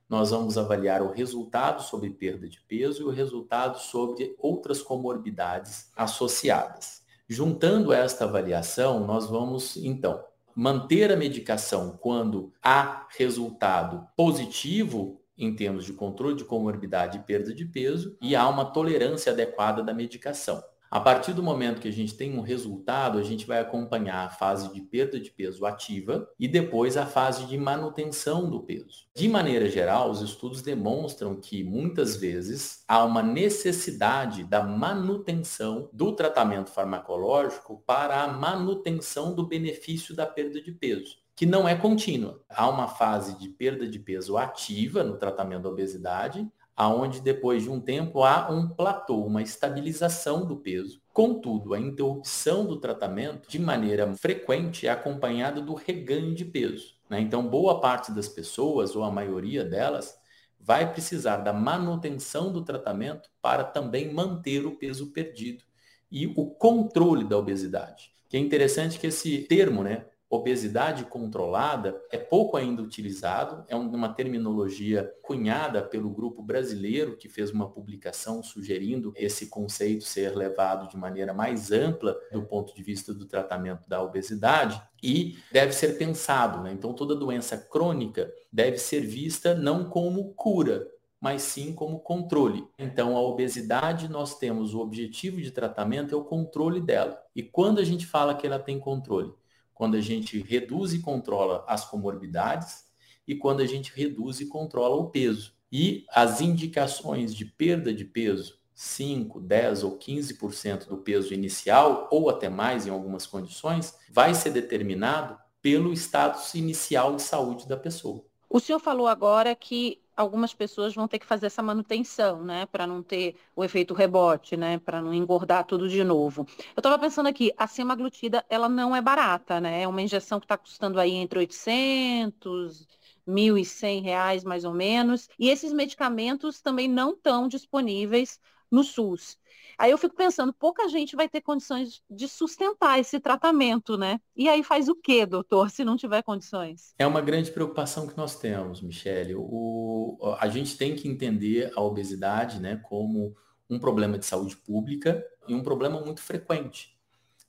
nós 0.09 0.31
vamos 0.31 0.57
avaliar 0.57 1.01
o 1.01 1.11
resultado 1.11 1.83
sobre 1.83 2.09
perda 2.09 2.47
de 2.47 2.61
peso 2.61 3.01
e 3.01 3.05
o 3.05 3.09
resultado 3.09 3.79
sobre 3.79 4.35
outras 4.39 4.81
comorbidades 4.81 5.91
associadas. 5.95 7.01
Juntando 7.27 7.91
esta 7.91 8.23
avaliação, 8.23 9.05
nós 9.05 9.27
vamos, 9.27 9.75
então, 9.75 10.23
manter 10.55 11.11
a 11.11 11.17
medicação 11.17 11.97
quando 12.01 12.53
há 12.63 13.05
resultado 13.17 14.07
positivo 14.15 15.21
em 15.37 15.53
termos 15.55 15.85
de 15.85 15.93
controle 15.93 16.35
de 16.35 16.45
comorbidade 16.45 17.17
e 17.17 17.21
perda 17.21 17.53
de 17.53 17.65
peso 17.65 18.17
e 18.21 18.35
há 18.35 18.47
uma 18.47 18.65
tolerância 18.65 19.31
adequada 19.31 19.83
da 19.83 19.93
medicação. 19.93 20.63
A 20.97 20.99
partir 20.99 21.31
do 21.31 21.43
momento 21.43 21.79
que 21.79 21.87
a 21.87 21.93
gente 21.93 22.15
tem 22.15 22.35
um 22.35 22.41
resultado, 22.41 23.19
a 23.19 23.23
gente 23.23 23.45
vai 23.45 23.59
acompanhar 23.59 24.25
a 24.25 24.31
fase 24.31 24.73
de 24.73 24.81
perda 24.81 25.19
de 25.19 25.29
peso 25.29 25.63
ativa 25.63 26.27
e 26.39 26.47
depois 26.47 26.97
a 26.97 27.05
fase 27.05 27.45
de 27.45 27.55
manutenção 27.55 28.49
do 28.49 28.63
peso. 28.63 29.05
De 29.15 29.29
maneira 29.29 29.69
geral, 29.69 30.09
os 30.09 30.23
estudos 30.23 30.63
demonstram 30.63 31.39
que 31.39 31.63
muitas 31.63 32.15
vezes 32.15 32.83
há 32.87 33.05
uma 33.05 33.21
necessidade 33.21 34.43
da 34.43 34.63
manutenção 34.63 35.87
do 35.93 36.13
tratamento 36.13 36.71
farmacológico 36.71 37.83
para 37.85 38.23
a 38.23 38.27
manutenção 38.27 39.35
do 39.35 39.45
benefício 39.45 40.15
da 40.15 40.25
perda 40.25 40.59
de 40.59 40.71
peso 40.71 41.17
que 41.35 41.45
não 41.45 41.67
é 41.67 41.75
contínua. 41.75 42.41
Há 42.49 42.67
uma 42.67 42.87
fase 42.87 43.37
de 43.37 43.47
perda 43.47 43.87
de 43.87 43.99
peso 43.99 44.37
ativa 44.37 45.03
no 45.03 45.17
tratamento 45.17 45.61
da 45.61 45.69
obesidade 45.69 46.51
aonde 46.77 47.21
depois 47.21 47.63
de 47.63 47.71
um 47.71 47.81
tempo 47.81 48.23
há 48.23 48.51
um 48.51 48.69
platô, 48.69 49.25
uma 49.25 49.41
estabilização 49.41 50.45
do 50.45 50.57
peso. 50.57 51.01
Contudo, 51.11 51.73
a 51.73 51.79
interrupção 51.79 52.67
do 52.67 52.79
tratamento 52.79 53.49
de 53.49 53.57
maneira 53.57 54.13
frequente 54.15 54.85
é 54.85 54.91
acompanhada 54.91 55.59
do 55.59 55.73
reganho 55.73 56.35
de 56.35 56.45
peso. 56.45 56.93
Né? 57.09 57.19
Então, 57.19 57.47
boa 57.47 57.81
parte 57.81 58.11
das 58.11 58.29
pessoas, 58.29 58.95
ou 58.95 59.03
a 59.03 59.09
maioria 59.09 59.65
delas, 59.65 60.15
vai 60.59 60.91
precisar 60.91 61.37
da 61.37 61.51
manutenção 61.51 62.53
do 62.53 62.63
tratamento 62.63 63.27
para 63.41 63.63
também 63.63 64.13
manter 64.13 64.63
o 64.63 64.77
peso 64.77 65.11
perdido 65.11 65.63
e 66.11 66.27
o 66.27 66.45
controle 66.45 67.23
da 67.23 67.37
obesidade. 67.39 68.11
Que 68.29 68.37
é 68.37 68.39
interessante 68.39 68.99
que 68.99 69.07
esse 69.07 69.39
termo, 69.43 69.83
né, 69.83 70.05
obesidade 70.29 71.05
controlada 71.05 72.01
é 72.11 72.17
pouco 72.17 72.57
ainda 72.57 72.81
utilizado, 72.81 73.63
é 73.67 73.75
uma 73.75 74.13
terminologia 74.13 75.11
cunhada 75.21 75.81
pelo 75.81 76.09
grupo 76.09 76.43
brasileiro 76.43 77.15
que 77.15 77.29
fez 77.29 77.51
uma 77.51 77.69
publicação 77.69 78.43
sugerindo 78.43 79.13
esse 79.15 79.47
conceito 79.47 80.03
ser 80.03 80.35
levado 80.35 80.89
de 80.89 80.97
maneira 80.97 81.33
mais 81.33 81.71
ampla 81.71 82.17
do 82.31 82.43
ponto 82.43 82.75
de 82.75 82.83
vista 82.83 83.13
do 83.13 83.25
tratamento 83.25 83.87
da 83.87 84.01
obesidade 84.01 84.81
e 85.01 85.37
deve 85.51 85.71
ser 85.71 85.97
pensado. 85.97 86.61
Né? 86.61 86.73
Então, 86.73 86.93
toda 86.93 87.15
doença 87.15 87.57
crônica 87.57 88.31
deve 88.51 88.77
ser 88.77 89.01
vista 89.01 89.55
não 89.55 89.89
como 89.89 90.33
cura, 90.33 90.87
mas 91.21 91.41
sim 91.41 91.73
como 91.73 91.99
controle. 91.99 92.67
Então, 92.77 93.15
a 93.15 93.21
obesidade, 93.21 94.09
nós 94.09 94.37
temos 94.37 94.73
o 94.73 94.79
objetivo 94.79 95.41
de 95.41 95.51
tratamento 95.51 96.13
é 96.13 96.17
o 96.17 96.23
controle 96.23 96.81
dela. 96.81 97.17
E 97.35 97.41
quando 97.41 97.79
a 97.79 97.83
gente 97.83 98.05
fala 98.05 98.35
que 98.35 98.45
ela 98.45 98.59
tem 98.59 98.77
controle? 98.79 99.33
Quando 99.77 99.95
a 99.95 100.01
gente 100.01 100.41
reduz 100.41 100.91
e 100.91 100.99
controla 100.99 101.63
as 101.67 101.85
comorbidades 101.85 102.85
e 103.27 103.35
quando 103.35 103.59
a 103.59 103.65
gente 103.67 103.93
reduz 103.95 104.39
e 104.39 104.47
controla 104.47 104.95
o 104.95 105.11
peso. 105.11 105.53
E 105.71 106.03
as 106.09 106.41
indicações 106.41 107.35
de 107.35 107.45
perda 107.45 107.93
de 107.93 108.03
peso, 108.03 108.57
5, 108.73 109.39
10 109.39 109.83
ou 109.83 109.99
15% 109.99 110.87
do 110.87 110.97
peso 110.97 111.31
inicial, 111.31 112.07
ou 112.11 112.27
até 112.27 112.49
mais 112.49 112.87
em 112.87 112.89
algumas 112.89 113.27
condições, 113.27 113.93
vai 114.09 114.33
ser 114.33 114.49
determinado 114.49 115.37
pelo 115.61 115.93
status 115.93 116.55
inicial 116.55 117.15
de 117.15 117.21
saúde 117.21 117.67
da 117.67 117.77
pessoa. 117.77 118.25
O 118.49 118.59
senhor 118.59 118.79
falou 118.79 119.05
agora 119.05 119.55
que 119.55 120.01
algumas 120.17 120.53
pessoas 120.53 120.93
vão 120.95 121.07
ter 121.07 121.19
que 121.19 121.25
fazer 121.25 121.45
essa 121.45 121.61
manutenção, 121.63 122.43
né, 122.43 122.65
para 122.65 122.87
não 122.87 123.03
ter 123.03 123.35
o 123.55 123.63
efeito 123.63 123.93
rebote, 123.93 124.57
né, 124.57 124.79
para 124.79 125.01
não 125.01 125.13
engordar 125.13 125.65
tudo 125.65 125.87
de 125.87 126.03
novo. 126.03 126.45
Eu 126.75 126.79
estava 126.79 126.99
pensando 126.99 127.27
aqui, 127.27 127.53
a 127.57 127.67
semaglutida, 127.67 128.43
ela 128.49 128.67
não 128.67 128.95
é 128.95 129.01
barata, 129.01 129.61
né, 129.61 129.83
é 129.83 129.87
uma 129.87 130.01
injeção 130.01 130.39
que 130.39 130.45
está 130.45 130.57
custando 130.57 130.99
aí 130.99 131.13
entre 131.13 131.39
800 131.39 132.87
1.100 133.25 134.01
reais 134.01 134.43
mais 134.43 134.63
ou 134.63 134.73
menos, 134.73 135.27
e 135.37 135.49
esses 135.49 135.73
medicamentos 135.73 136.61
também 136.61 136.87
não 136.87 137.11
estão 137.11 137.47
disponíveis 137.47 138.39
no 138.71 138.83
SUS. 138.83 139.37
Aí 139.77 139.91
eu 139.91 139.97
fico 139.97 140.15
pensando, 140.15 140.51
pouca 140.51 140.89
gente 140.89 141.15
vai 141.15 141.29
ter 141.29 141.41
condições 141.41 142.01
de 142.09 142.27
sustentar 142.27 142.99
esse 142.99 143.19
tratamento, 143.19 143.95
né? 143.95 144.19
E 144.35 144.49
aí 144.49 144.63
faz 144.63 144.89
o 144.89 144.95
quê, 144.95 145.25
doutor, 145.25 145.69
se 145.69 145.83
não 145.83 145.95
tiver 145.95 146.23
condições? 146.23 146.95
É 146.97 147.05
uma 147.05 147.21
grande 147.21 147.51
preocupação 147.51 148.07
que 148.07 148.17
nós 148.17 148.39
temos, 148.39 148.81
Michele. 148.81 149.35
O, 149.35 150.17
a 150.39 150.47
gente 150.47 150.77
tem 150.77 150.95
que 150.95 151.07
entender 151.07 151.71
a 151.75 151.81
obesidade 151.81 152.59
né, 152.59 152.77
como 152.83 153.35
um 153.69 153.77
problema 153.77 154.17
de 154.17 154.25
saúde 154.25 154.57
pública 154.57 155.23
e 155.47 155.53
um 155.53 155.61
problema 155.61 156.01
muito 156.01 156.21
frequente. 156.21 156.97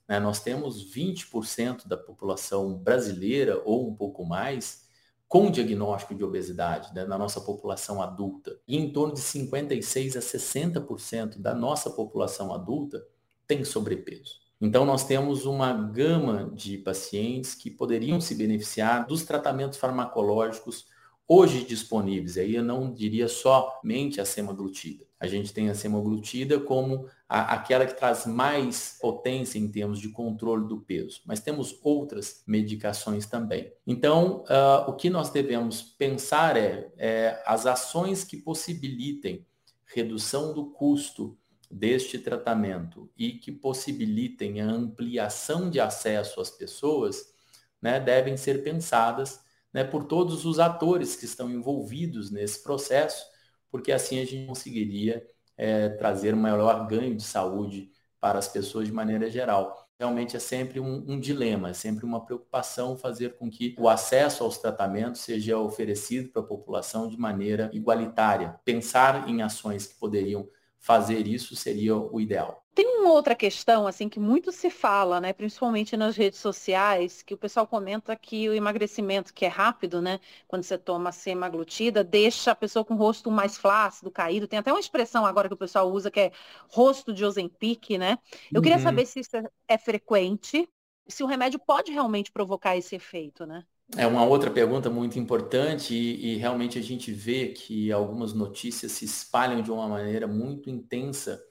Né? 0.07 0.19
Nós 0.19 0.39
temos 0.39 0.93
20% 0.93 1.87
da 1.87 1.97
população 1.97 2.75
brasileira 2.75 3.61
ou 3.65 3.89
um 3.89 3.95
pouco 3.95 4.23
mais 4.23 4.87
com 5.29 5.51
diagnóstico 5.51 6.15
de 6.15 6.23
obesidade 6.23 6.91
né, 6.93 7.05
na 7.05 7.15
nossa 7.15 7.39
população 7.39 8.01
adulta, 8.01 8.59
e 8.67 8.75
em 8.75 8.91
torno 8.91 9.13
de 9.13 9.19
56 9.19 10.17
a 10.17 10.19
60% 10.19 11.37
da 11.37 11.53
nossa 11.53 11.91
população 11.91 12.51
adulta 12.51 13.05
tem 13.47 13.63
sobrepeso. 13.63 14.39
Então, 14.59 14.83
nós 14.85 15.05
temos 15.05 15.45
uma 15.45 15.71
gama 15.71 16.51
de 16.53 16.79
pacientes 16.79 17.53
que 17.53 17.69
poderiam 17.69 18.19
se 18.19 18.33
beneficiar 18.33 19.05
dos 19.05 19.23
tratamentos 19.23 19.77
farmacológicos 19.77 20.87
hoje 21.29 21.63
disponíveis. 21.63 22.37
Aí 22.37 22.55
eu 22.55 22.63
não 22.63 22.91
diria 22.91 23.27
somente 23.27 24.19
a 24.19 24.25
semaglutida. 24.25 25.05
A 25.19 25.27
gente 25.27 25.53
tem 25.53 25.69
a 25.69 25.75
semaglutida 25.75 26.59
como 26.59 27.07
a, 27.27 27.53
aquela 27.53 27.85
que 27.85 27.93
traz 27.93 28.25
mais 28.25 28.97
potência 28.99 29.59
em 29.59 29.67
termos 29.67 29.99
de 29.99 30.09
controle 30.09 30.67
do 30.67 30.79
peso, 30.79 31.21
mas 31.25 31.39
temos 31.39 31.77
outras 31.83 32.41
medicações 32.47 33.27
também. 33.27 33.71
Então, 33.85 34.43
uh, 34.45 34.89
o 34.89 34.93
que 34.93 35.09
nós 35.09 35.29
devemos 35.29 35.83
pensar 35.83 36.57
é, 36.57 36.91
é 36.97 37.43
as 37.45 37.67
ações 37.67 38.23
que 38.23 38.37
possibilitem 38.37 39.45
redução 39.85 40.53
do 40.53 40.71
custo 40.71 41.37
deste 41.69 42.17
tratamento 42.17 43.11
e 43.15 43.33
que 43.33 43.51
possibilitem 43.51 44.61
a 44.61 44.65
ampliação 44.65 45.69
de 45.69 45.79
acesso 45.79 46.41
às 46.41 46.49
pessoas, 46.49 47.31
né, 47.79 47.99
devem 47.99 48.35
ser 48.35 48.63
pensadas 48.63 49.41
né, 49.73 49.83
por 49.83 50.05
todos 50.05 50.45
os 50.45 50.59
atores 50.59 51.15
que 51.15 51.25
estão 51.25 51.49
envolvidos 51.49 52.31
nesse 52.31 52.63
processo, 52.63 53.25
porque 53.71 53.91
assim 53.91 54.19
a 54.19 54.25
gente 54.25 54.47
conseguiria 54.47 55.25
é, 55.57 55.89
trazer 55.89 56.33
um 56.33 56.39
maior 56.39 56.87
ganho 56.87 57.15
de 57.15 57.23
saúde 57.23 57.91
para 58.19 58.39
as 58.39 58.47
pessoas 58.47 58.87
de 58.87 58.93
maneira 58.93 59.29
geral. 59.29 59.87
Realmente 59.99 60.35
é 60.35 60.39
sempre 60.39 60.79
um, 60.79 61.03
um, 61.07 61.19
dilema, 61.19 61.69
é 61.69 61.73
sempre 61.73 62.05
uma 62.05 62.25
preocupação 62.25 62.97
fazer 62.97 63.35
com 63.37 63.49
que 63.49 63.75
o 63.77 63.89
acesso 63.89 64.43
aos 64.43 64.57
tratamentos 64.57 65.21
seja 65.21 65.57
oferecido 65.57 66.29
para 66.29 66.41
a 66.41 66.45
população 66.45 67.07
de 67.07 67.17
maneira 67.17 67.69
igualitária. 67.73 68.57
Pensar 68.63 69.27
em 69.27 69.41
ações 69.41 69.87
que 69.87 69.99
poderiam 69.99 70.47
fazer 70.79 71.27
isso 71.27 71.55
seria 71.55 71.97
o 71.97 72.21
ideal. 72.21 72.65
Tem 72.79 72.87
uma 72.87 73.11
outra 73.11 73.35
questão, 73.35 73.85
assim, 73.85 74.07
que 74.07 74.21
muito 74.21 74.53
se 74.53 74.69
fala, 74.69 75.19
né, 75.19 75.33
principalmente 75.33 75.97
nas 75.97 76.15
redes 76.15 76.39
sociais, 76.39 77.21
que 77.21 77.33
o 77.33 77.37
pessoal 77.37 77.67
comenta 77.67 78.15
que 78.15 78.47
o 78.47 78.53
emagrecimento, 78.53 79.33
que 79.33 79.43
é 79.43 79.49
rápido, 79.49 80.01
né, 80.01 80.17
quando 80.47 80.63
você 80.63 80.77
toma 80.77 81.11
semaglutida, 81.11 82.05
deixa 82.05 82.51
a 82.51 82.55
pessoa 82.55 82.85
com 82.85 82.93
o 82.93 82.97
rosto 82.97 83.29
mais 83.29 83.57
flácido, 83.57 84.09
caído. 84.09 84.47
Tem 84.47 84.59
até 84.59 84.71
uma 84.71 84.79
expressão 84.79 85.25
agora 85.25 85.49
que 85.49 85.53
o 85.53 85.57
pessoal 85.57 85.91
usa 85.91 86.09
que 86.09 86.21
é 86.21 86.31
rosto 86.69 87.11
de 87.11 87.25
Ozempic, 87.25 87.97
né? 87.97 88.17
Eu 88.49 88.59
uhum. 88.59 88.61
queria 88.61 88.79
saber 88.79 89.05
se 89.05 89.19
isso 89.19 89.35
é 89.67 89.77
frequente, 89.77 90.65
se 91.05 91.21
o 91.21 91.27
remédio 91.27 91.59
pode 91.59 91.91
realmente 91.91 92.31
provocar 92.31 92.77
esse 92.77 92.95
efeito, 92.95 93.45
né? 93.45 93.65
É 93.97 94.07
uma 94.07 94.23
outra 94.23 94.49
pergunta 94.49 94.89
muito 94.89 95.19
importante 95.19 95.93
e, 95.93 96.35
e, 96.35 96.37
realmente 96.37 96.79
a 96.79 96.81
gente 96.81 97.11
vê 97.11 97.49
que 97.49 97.91
algumas 97.91 98.31
notícias 98.31 98.93
se 98.93 99.03
espalham 99.03 99.61
de 99.61 99.69
uma 99.69 99.85
maneira 99.85 100.27
muito 100.27 100.69
intensa 100.69 101.43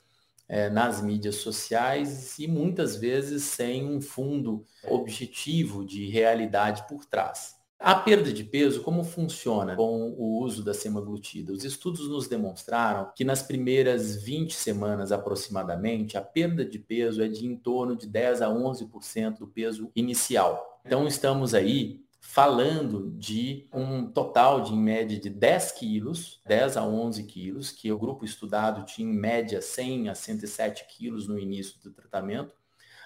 é, 0.48 0.70
nas 0.70 1.02
mídias 1.02 1.36
sociais 1.36 2.38
e 2.38 2.48
muitas 2.48 2.96
vezes 2.96 3.44
sem 3.44 3.84
um 3.84 4.00
fundo 4.00 4.64
objetivo 4.84 5.84
de 5.84 6.08
realidade 6.08 6.86
por 6.88 7.04
trás. 7.04 7.58
A 7.80 7.94
perda 7.94 8.32
de 8.32 8.42
peso, 8.42 8.82
como 8.82 9.04
funciona 9.04 9.76
com 9.76 10.10
o 10.10 10.40
uso 10.42 10.64
da 10.64 10.74
semaglutida? 10.74 11.52
Os 11.52 11.62
estudos 11.62 12.08
nos 12.08 12.26
demonstraram 12.26 13.12
que 13.14 13.24
nas 13.24 13.40
primeiras 13.40 14.20
20 14.20 14.52
semanas 14.52 15.12
aproximadamente, 15.12 16.18
a 16.18 16.20
perda 16.20 16.64
de 16.64 16.76
peso 16.76 17.22
é 17.22 17.28
de 17.28 17.46
em 17.46 17.54
torno 17.54 17.94
de 17.94 18.08
10 18.08 18.42
a 18.42 18.48
11% 18.48 19.38
do 19.38 19.46
peso 19.46 19.92
inicial. 19.94 20.80
Então 20.84 21.06
estamos 21.06 21.54
aí 21.54 22.00
falando 22.30 23.10
de 23.16 23.66
um 23.72 24.06
total 24.06 24.60
de, 24.60 24.74
em 24.74 24.78
média, 24.78 25.18
de 25.18 25.30
10 25.30 25.72
quilos, 25.72 26.42
10 26.46 26.76
a 26.76 26.84
11 26.84 27.24
quilos, 27.24 27.70
que 27.72 27.90
o 27.90 27.98
grupo 27.98 28.22
estudado 28.22 28.84
tinha 28.84 29.10
em 29.10 29.16
média 29.16 29.62
100 29.62 30.10
a 30.10 30.14
107 30.14 30.84
quilos 30.88 31.26
no 31.26 31.38
início 31.38 31.80
do 31.82 31.90
tratamento, 31.90 32.54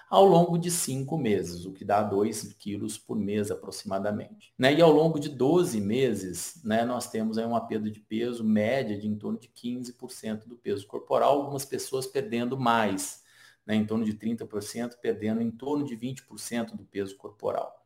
ao 0.09 0.25
longo 0.25 0.57
de 0.57 0.69
5 0.69 1.17
meses, 1.17 1.65
o 1.65 1.71
que 1.71 1.85
dá 1.85 2.03
2 2.03 2.51
quilos 2.59 2.97
por 2.97 3.17
mês 3.17 3.49
aproximadamente. 3.49 4.53
Né? 4.59 4.73
E 4.73 4.81
ao 4.81 4.91
longo 4.91 5.17
de 5.17 5.29
12 5.29 5.79
meses, 5.79 6.61
né, 6.61 6.83
nós 6.83 7.09
temos 7.09 7.37
aí 7.37 7.45
uma 7.45 7.65
perda 7.65 7.89
de 7.89 8.01
peso 8.01 8.43
média 8.43 8.97
de 8.97 9.07
em 9.07 9.15
torno 9.15 9.39
de 9.39 9.47
15% 9.47 10.49
do 10.49 10.57
peso 10.57 10.85
corporal, 10.85 11.39
algumas 11.39 11.63
pessoas 11.63 12.05
perdendo 12.05 12.59
mais, 12.59 13.23
né, 13.65 13.73
em 13.73 13.85
torno 13.85 14.03
de 14.03 14.15
30%, 14.15 14.97
perdendo 15.01 15.41
em 15.41 15.49
torno 15.49 15.85
de 15.85 15.95
20% 15.95 16.75
do 16.75 16.83
peso 16.83 17.15
corporal. 17.15 17.82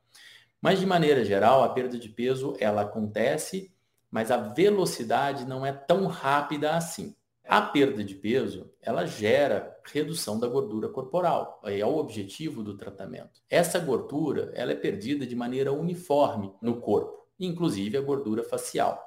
Mas 0.61 0.79
de 0.79 0.85
maneira 0.85 1.23
geral, 1.23 1.63
a 1.63 1.69
perda 1.69 1.97
de 1.97 2.09
peso 2.09 2.55
ela 2.59 2.81
acontece, 2.81 3.71
mas 4.09 4.31
a 4.31 4.37
velocidade 4.37 5.45
não 5.45 5.65
é 5.65 5.71
tão 5.71 6.07
rápida 6.07 6.75
assim. 6.75 7.15
A 7.47 7.61
perda 7.61 8.03
de 8.03 8.13
peso, 8.13 8.69
ela 8.81 9.05
gera 9.05 9.79
redução 9.85 10.37
da 10.37 10.47
gordura 10.47 10.89
corporal. 10.89 11.61
É 11.63 11.85
o 11.85 11.95
objetivo 11.95 12.61
do 12.61 12.75
tratamento. 12.75 13.41
Essa 13.49 13.79
gordura, 13.79 14.51
ela 14.53 14.73
é 14.73 14.75
perdida 14.75 15.25
de 15.25 15.33
maneira 15.33 15.71
uniforme 15.71 16.53
no 16.61 16.81
corpo, 16.81 17.25
inclusive 17.39 17.97
a 17.97 18.01
gordura 18.01 18.43
facial. 18.43 19.01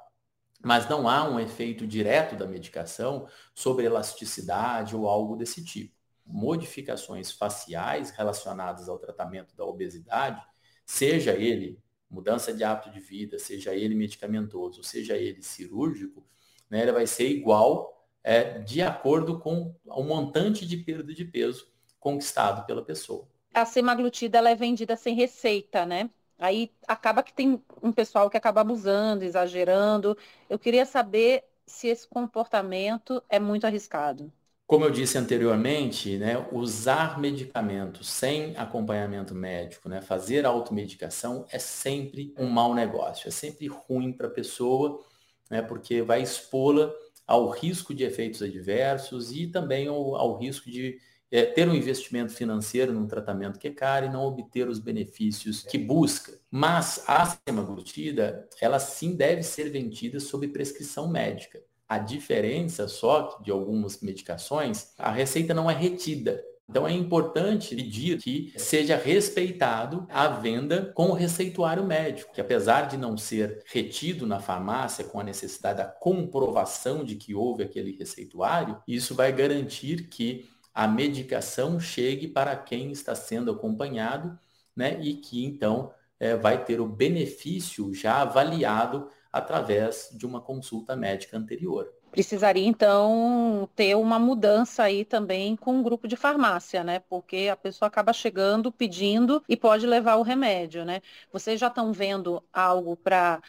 Mas 0.63 0.89
não 0.89 1.07
há 1.07 1.29
um 1.29 1.39
efeito 1.39 1.87
direto 1.87 2.35
da 2.35 2.47
medicação 2.47 3.27
sobre 3.55 3.85
elasticidade 3.85 4.97
ou 4.97 5.07
algo 5.07 5.37
desse 5.37 5.63
tipo. 5.63 5.95
Modificações 6.25 7.31
faciais 7.31 8.11
relacionadas 8.11 8.89
ao 8.89 8.99
tratamento 8.99 9.55
da 9.55 9.65
obesidade 9.65 10.43
seja 10.91 11.35
ele 11.35 11.79
mudança 12.11 12.53
de 12.53 12.65
hábito 12.65 12.91
de 12.91 12.99
vida, 12.99 13.39
seja 13.39 13.73
ele 13.73 13.95
medicamentoso, 13.95 14.83
seja 14.83 15.17
ele 15.17 15.41
cirúrgico, 15.41 16.27
né, 16.69 16.83
ele 16.83 16.91
vai 16.91 17.07
ser 17.07 17.29
igual 17.29 18.05
é, 18.25 18.59
de 18.59 18.83
acordo 18.83 19.39
com 19.39 19.73
o 19.87 20.03
montante 20.03 20.67
de 20.67 20.77
perda 20.77 21.15
de 21.15 21.25
peso 21.25 21.69
conquistado 22.01 22.67
pela 22.67 22.85
pessoa. 22.85 23.29
A 23.55 23.65
semaglutida 23.65 24.39
ela 24.39 24.51
é 24.51 24.57
vendida 24.57 24.97
sem 24.97 25.15
receita, 25.15 25.87
né? 25.87 26.11
Aí 26.37 26.73
acaba 26.89 27.23
que 27.23 27.33
tem 27.33 27.63
um 27.81 27.93
pessoal 27.93 28.29
que 28.29 28.37
acaba 28.37 28.61
abusando, 28.63 29.25
exagerando. 29.25 30.19
Eu 30.49 30.59
queria 30.59 30.85
saber 30.85 31.45
se 31.67 31.87
esse 31.87 32.09
comportamento 32.09 33.23
é 33.29 33.39
muito 33.39 33.65
arriscado. 33.65 34.33
Como 34.71 34.85
eu 34.85 34.91
disse 34.93 35.19
anteriormente, 35.19 36.17
né, 36.17 36.47
usar 36.53 37.19
medicamentos 37.19 38.09
sem 38.09 38.57
acompanhamento 38.57 39.35
médico, 39.35 39.89
né, 39.89 40.01
fazer 40.01 40.47
automedicação 40.47 41.45
é 41.51 41.59
sempre 41.59 42.33
um 42.39 42.49
mau 42.49 42.73
negócio, 42.73 43.27
é 43.27 43.33
sempre 43.33 43.67
ruim 43.67 44.13
para 44.13 44.29
a 44.29 44.31
pessoa, 44.31 45.05
né, 45.51 45.61
porque 45.61 46.03
vai 46.03 46.23
expô-la 46.23 46.89
ao 47.27 47.51
risco 47.51 47.93
de 47.93 48.05
efeitos 48.05 48.43
adversos 48.43 49.33
e 49.33 49.49
também 49.49 49.89
ao, 49.89 50.15
ao 50.15 50.39
risco 50.39 50.71
de 50.71 51.01
é, 51.33 51.45
ter 51.45 51.69
um 51.69 51.75
investimento 51.75 52.33
financeiro 52.33 52.93
num 52.93 53.09
tratamento 53.09 53.59
que 53.59 53.67
é 53.67 53.73
caro 53.73 54.07
e 54.07 54.09
não 54.09 54.23
obter 54.23 54.69
os 54.69 54.79
benefícios 54.79 55.65
que 55.65 55.79
busca. 55.79 56.39
Mas 56.49 57.03
a 57.09 57.37
semaglutida, 57.45 58.49
ela 58.61 58.79
sim 58.79 59.17
deve 59.17 59.43
ser 59.43 59.69
vendida 59.69 60.21
sob 60.21 60.47
prescrição 60.47 61.11
médica. 61.11 61.61
A 61.91 61.99
diferença 61.99 62.87
só 62.87 63.41
de 63.43 63.51
algumas 63.51 64.01
medicações, 64.01 64.93
a 64.97 65.11
receita 65.11 65.53
não 65.53 65.69
é 65.69 65.75
retida. 65.75 66.41
Então 66.69 66.87
é 66.87 66.93
importante 66.93 67.75
pedir 67.75 68.17
que 68.19 68.55
seja 68.57 68.95
respeitado 68.95 70.07
a 70.09 70.29
venda 70.29 70.93
com 70.95 71.09
o 71.09 71.15
receituário 71.15 71.85
médico, 71.85 72.33
que 72.33 72.41
apesar 72.41 72.83
de 72.83 72.97
não 72.97 73.17
ser 73.17 73.65
retido 73.67 74.25
na 74.25 74.39
farmácia 74.39 75.03
com 75.03 75.19
a 75.19 75.25
necessidade 75.25 75.79
da 75.79 75.85
comprovação 75.85 77.03
de 77.03 77.17
que 77.17 77.35
houve 77.35 77.65
aquele 77.65 77.97
receituário, 77.97 78.81
isso 78.87 79.13
vai 79.13 79.33
garantir 79.33 80.07
que 80.09 80.49
a 80.73 80.87
medicação 80.87 81.81
chegue 81.81 82.29
para 82.29 82.55
quem 82.55 82.93
está 82.93 83.17
sendo 83.17 83.51
acompanhado, 83.51 84.39
né? 84.77 84.97
E 85.03 85.15
que 85.15 85.45
então 85.45 85.93
é, 86.21 86.37
vai 86.37 86.65
ter 86.65 86.81
o 86.81 86.87
benefício 86.87 87.93
já 87.93 88.23
avaliado 88.23 89.09
através 89.33 90.11
de 90.13 90.27
uma 90.27 90.41
consulta 90.41 90.97
médica 90.97 91.37
anterior. 91.37 91.93
Precisaria, 92.11 92.67
então, 92.67 93.69
ter 93.77 93.95
uma 93.95 94.19
mudança 94.19 94.83
aí 94.83 95.05
também 95.05 95.55
com 95.55 95.79
o 95.79 95.83
grupo 95.83 96.09
de 96.09 96.17
farmácia, 96.17 96.83
né? 96.83 96.99
Porque 96.99 97.49
a 97.53 97.57
pessoa 97.57 97.87
acaba 97.87 98.13
chegando, 98.13 98.73
pedindo 98.73 99.41
e 99.49 99.57
pode 99.57 99.87
levar 99.87 100.17
o 100.17 100.23
remédio, 100.23 100.85
né? 100.85 101.01
Vocês 101.33 101.61
já 101.61 101.69
estão 101.69 101.93
vendo 101.93 102.43
algo 102.53 102.97
para 102.97 103.41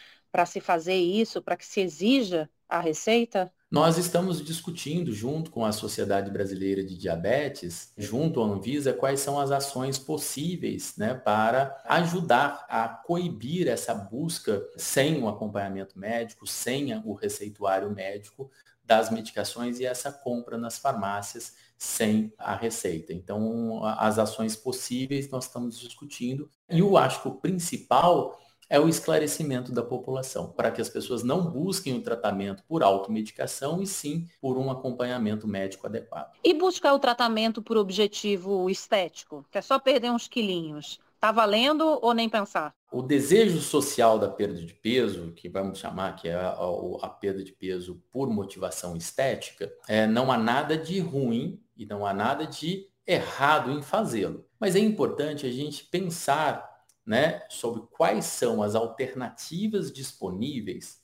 se 0.46 0.60
fazer 0.60 0.96
isso, 0.96 1.42
para 1.42 1.58
que 1.58 1.66
se 1.66 1.82
exija 1.82 2.48
a 2.70 2.80
receita? 2.80 3.52
Nós 3.72 3.98
estamos 3.98 4.44
discutindo, 4.44 5.14
junto 5.14 5.50
com 5.50 5.64
a 5.64 5.72
Sociedade 5.72 6.30
Brasileira 6.30 6.84
de 6.84 6.98
Diabetes, 6.98 7.94
junto 7.98 8.42
à 8.42 8.46
Anvisa, 8.46 8.92
quais 8.92 9.22
são 9.22 9.40
as 9.40 9.50
ações 9.50 9.98
possíveis 9.98 10.98
né, 10.98 11.14
para 11.14 11.82
ajudar 11.86 12.66
a 12.68 12.90
coibir 12.90 13.70
essa 13.70 13.96
busca 13.96 14.62
sem 14.76 15.24
o 15.24 15.30
acompanhamento 15.30 15.98
médico, 15.98 16.46
sem 16.46 16.94
o 17.06 17.14
receituário 17.14 17.90
médico 17.90 18.52
das 18.84 19.10
medicações 19.10 19.80
e 19.80 19.86
essa 19.86 20.12
compra 20.12 20.58
nas 20.58 20.78
farmácias 20.78 21.56
sem 21.78 22.34
a 22.38 22.54
receita. 22.54 23.14
Então, 23.14 23.86
as 23.86 24.20
ações 24.20 24.54
possíveis 24.54 25.30
nós 25.30 25.46
estamos 25.46 25.80
discutindo. 25.80 26.50
E 26.70 26.80
eu 26.80 26.98
acho 26.98 27.22
que 27.22 27.30
o 27.30 27.36
principal 27.36 28.38
é 28.72 28.80
o 28.80 28.88
esclarecimento 28.88 29.70
da 29.70 29.84
população, 29.84 30.48
para 30.48 30.72
que 30.72 30.80
as 30.80 30.88
pessoas 30.88 31.24
não 31.24 31.52
busquem 31.52 31.94
o 31.94 32.02
tratamento 32.02 32.64
por 32.64 32.82
automedicação 32.82 33.82
e 33.82 33.86
sim 33.86 34.30
por 34.40 34.58
um 34.58 34.72
acompanhamento 34.72 35.46
médico 35.46 35.88
adequado. 35.88 36.32
E 36.42 36.54
buscar 36.54 36.94
o 36.94 37.00
tratamento 37.00 37.62
por 37.62 37.76
objetivo 37.76 38.70
estético, 38.70 39.46
que 39.52 39.58
é 39.58 39.62
só 39.62 39.78
perder 39.78 40.10
uns 40.10 40.26
quilinhos. 40.30 41.02
Tá 41.20 41.34
valendo 41.34 42.00
ou 42.02 42.14
nem 42.14 42.30
pensar? 42.30 42.74
O 42.90 43.02
desejo 43.02 43.60
social 43.60 44.18
da 44.18 44.30
perda 44.30 44.62
de 44.62 44.74
peso, 44.74 45.34
que 45.34 45.50
vamos 45.50 45.78
chamar 45.78 46.16
que 46.16 46.30
é 46.30 46.36
a, 46.36 46.52
a, 46.52 47.06
a 47.06 47.10
perda 47.10 47.44
de 47.44 47.52
peso 47.52 48.02
por 48.10 48.30
motivação 48.30 48.96
estética, 48.96 49.70
é, 49.86 50.08
não 50.08 50.32
há 50.32 50.38
nada 50.38 50.78
de 50.78 50.98
ruim 51.02 51.62
e 51.76 51.86
não 51.86 52.06
há 52.06 52.14
nada 52.14 52.48
de 52.48 52.88
errado 53.06 53.70
em 53.70 53.82
fazê-lo. 53.82 54.46
Mas 54.58 54.78
é 54.78 54.80
importante 54.80 55.46
a 55.46 55.52
gente 55.52 55.84
pensar 55.84 56.71
né, 57.06 57.44
sobre 57.50 57.82
quais 57.92 58.26
são 58.26 58.62
as 58.62 58.76
alternativas 58.76 59.92
disponíveis 59.92 61.02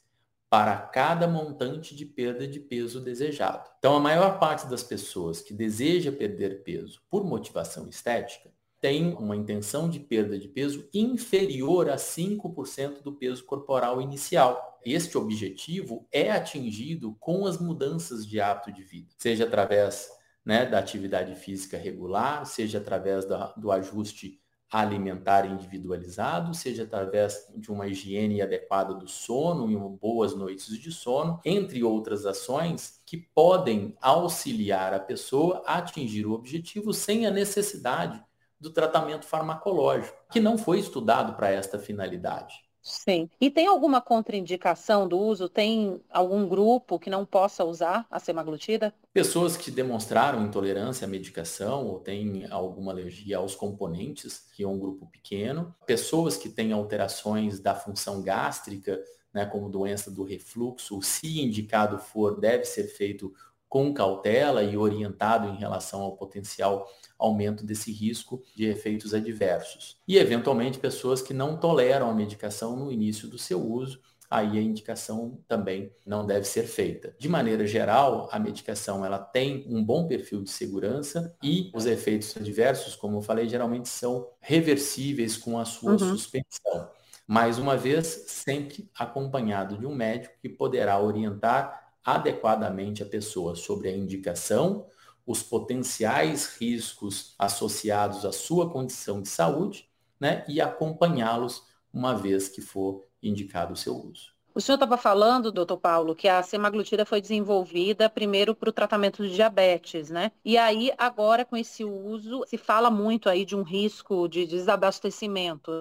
para 0.49 0.77
cada 0.77 1.27
montante 1.27 1.95
de 1.95 2.05
perda 2.05 2.47
de 2.47 2.59
peso 2.59 3.01
desejado. 3.01 3.69
Então, 3.79 3.95
a 3.95 3.99
maior 3.99 4.39
parte 4.39 4.67
das 4.67 4.81
pessoas 4.81 5.41
que 5.41 5.53
deseja 5.53 6.11
perder 6.11 6.63
peso 6.63 7.01
por 7.09 7.25
motivação 7.25 7.89
estética 7.89 8.49
tem 8.79 9.13
uma 9.15 9.35
intenção 9.35 9.89
de 9.89 9.99
perda 9.99 10.37
de 10.37 10.47
peso 10.47 10.87
inferior 10.93 11.89
a 11.89 11.95
5% 11.95 13.01
do 13.01 13.11
peso 13.11 13.43
corporal 13.43 14.01
inicial. 14.01 14.79
Este 14.85 15.17
objetivo 15.17 16.07
é 16.11 16.31
atingido 16.31 17.15
com 17.19 17.45
as 17.45 17.57
mudanças 17.59 18.25
de 18.25 18.39
hábito 18.39 18.71
de 18.71 18.83
vida, 18.83 19.09
seja 19.17 19.45
através 19.45 20.09
né, 20.45 20.65
da 20.65 20.79
atividade 20.79 21.35
física 21.35 21.77
regular, 21.77 22.45
seja 22.45 22.77
através 22.77 23.25
da, 23.25 23.47
do 23.57 23.71
ajuste 23.71 24.39
alimentar 24.71 25.45
individualizado, 25.45 26.53
seja 26.53 26.83
através 26.83 27.47
de 27.55 27.71
uma 27.71 27.87
higiene 27.87 28.41
adequada 28.41 28.93
do 28.93 29.07
sono 29.07 29.71
e 29.71 29.75
boas 29.97 30.35
noites 30.35 30.77
de 30.77 30.91
sono, 30.91 31.39
entre 31.45 31.83
outras 31.83 32.25
ações 32.25 33.01
que 33.05 33.17
podem 33.17 33.97
auxiliar 34.01 34.93
a 34.93 34.99
pessoa 34.99 35.63
a 35.65 35.77
atingir 35.77 36.25
o 36.25 36.33
objetivo 36.33 36.93
sem 36.93 37.25
a 37.25 37.31
necessidade 37.31 38.21
do 38.59 38.71
tratamento 38.71 39.25
farmacológico, 39.25 40.17
que 40.31 40.39
não 40.39 40.57
foi 40.57 40.79
estudado 40.79 41.35
para 41.35 41.49
esta 41.49 41.79
finalidade. 41.79 42.66
Sim. 42.87 43.29
E 43.39 43.51
tem 43.51 43.67
alguma 43.67 43.99
contraindicação 43.99 45.07
do 45.07 45.19
uso? 45.19 45.49
Tem 45.49 46.01
algum 46.09 46.47
grupo 46.47 46.97
que 46.97 47.09
não 47.09 47.25
possa 47.25 47.65
usar 47.65 48.07
a 48.09 48.17
semaglutida? 48.17 48.93
Pessoas 49.13 49.57
que 49.57 49.69
demonstraram 49.69 50.45
intolerância 50.45 51.05
à 51.05 51.09
medicação 51.09 51.85
ou 51.85 51.99
têm 51.99 52.47
alguma 52.49 52.93
alergia 52.93 53.37
aos 53.37 53.55
componentes, 53.55 54.47
que 54.55 54.63
é 54.63 54.67
um 54.67 54.79
grupo 54.79 55.05
pequeno. 55.07 55.75
Pessoas 55.85 56.37
que 56.37 56.47
têm 56.47 56.71
alterações 56.71 57.59
da 57.59 57.75
função 57.75 58.21
gástrica, 58.21 59.03
né, 59.33 59.45
como 59.45 59.69
doença 59.69 60.09
do 60.09 60.23
refluxo, 60.23 61.01
se 61.01 61.41
indicado 61.41 61.99
for, 61.99 62.39
deve 62.39 62.63
ser 62.63 62.85
feito 62.85 63.33
com 63.67 63.93
cautela 63.93 64.63
e 64.63 64.77
orientado 64.77 65.49
em 65.49 65.57
relação 65.57 66.01
ao 66.01 66.15
potencial 66.15 66.89
aumento 67.17 67.65
desse 67.65 67.91
risco 67.91 68.43
de 68.55 68.65
efeitos 68.65 69.13
adversos. 69.13 69.97
E, 70.07 70.17
eventualmente, 70.17 70.79
pessoas 70.79 71.21
que 71.21 71.33
não 71.33 71.57
toleram 71.57 72.09
a 72.09 72.13
medicação 72.13 72.75
no 72.75 72.91
início 72.91 73.27
do 73.27 73.37
seu 73.37 73.65
uso, 73.65 73.99
aí 74.29 74.57
a 74.57 74.61
indicação 74.61 75.39
também 75.47 75.91
não 76.05 76.25
deve 76.25 76.45
ser 76.45 76.63
feita. 76.63 77.15
De 77.17 77.29
maneira 77.29 77.65
geral, 77.65 78.27
a 78.31 78.37
medicação 78.37 79.05
ela 79.05 79.19
tem 79.19 79.65
um 79.69 79.83
bom 79.83 80.07
perfil 80.07 80.43
de 80.43 80.49
segurança 80.49 81.35
e 81.41 81.71
os 81.73 81.85
efeitos 81.85 82.35
adversos, 82.35 82.95
como 82.95 83.17
eu 83.17 83.21
falei, 83.21 83.47
geralmente 83.47 83.87
são 83.87 84.29
reversíveis 84.39 85.37
com 85.37 85.57
a 85.57 85.65
sua 85.65 85.93
uhum. 85.93 85.99
suspensão. 85.99 86.89
Mais 87.25 87.57
uma 87.57 87.75
vez, 87.75 88.05
sempre 88.27 88.89
acompanhado 88.95 89.77
de 89.77 89.85
um 89.85 89.95
médico 89.95 90.35
que 90.41 90.49
poderá 90.49 90.99
orientar 90.99 91.93
adequadamente 92.03 93.03
a 93.03 93.05
pessoa 93.05 93.53
sobre 93.55 93.89
a 93.89 93.95
indicação, 93.95 94.85
os 95.27 95.43
potenciais 95.43 96.55
riscos 96.57 97.35
associados 97.37 98.25
à 98.25 98.31
sua 98.31 98.71
condição 98.71 99.21
de 99.21 99.27
saúde, 99.27 99.89
né, 100.19 100.45
e 100.47 100.61
acompanhá-los 100.61 101.63
uma 101.93 102.15
vez 102.15 102.47
que 102.47 102.61
for 102.61 103.05
indicado 103.21 103.73
o 103.73 103.77
seu 103.77 103.93
uso. 103.93 104.35
O 104.55 104.61
senhor 104.61 104.77
estava 104.77 104.97
falando, 104.97 105.51
doutor 105.51 105.77
Paulo, 105.77 106.15
que 106.15 106.27
a 106.27 106.41
semaglutida 106.41 107.05
foi 107.05 107.21
desenvolvida 107.21 108.09
primeiro 108.09 108.55
para 108.55 108.69
o 108.69 108.73
tratamento 108.73 109.21
de 109.21 109.35
diabetes, 109.35 110.09
né? 110.09 110.31
E 110.43 110.57
aí, 110.57 110.91
agora, 110.97 111.45
com 111.45 111.55
esse 111.55 111.83
uso, 111.83 112.43
se 112.47 112.57
fala 112.57 112.89
muito 112.89 113.29
aí 113.29 113.45
de 113.45 113.55
um 113.55 113.61
risco 113.61 114.27
de 114.27 114.47
desabastecimento. 114.47 115.71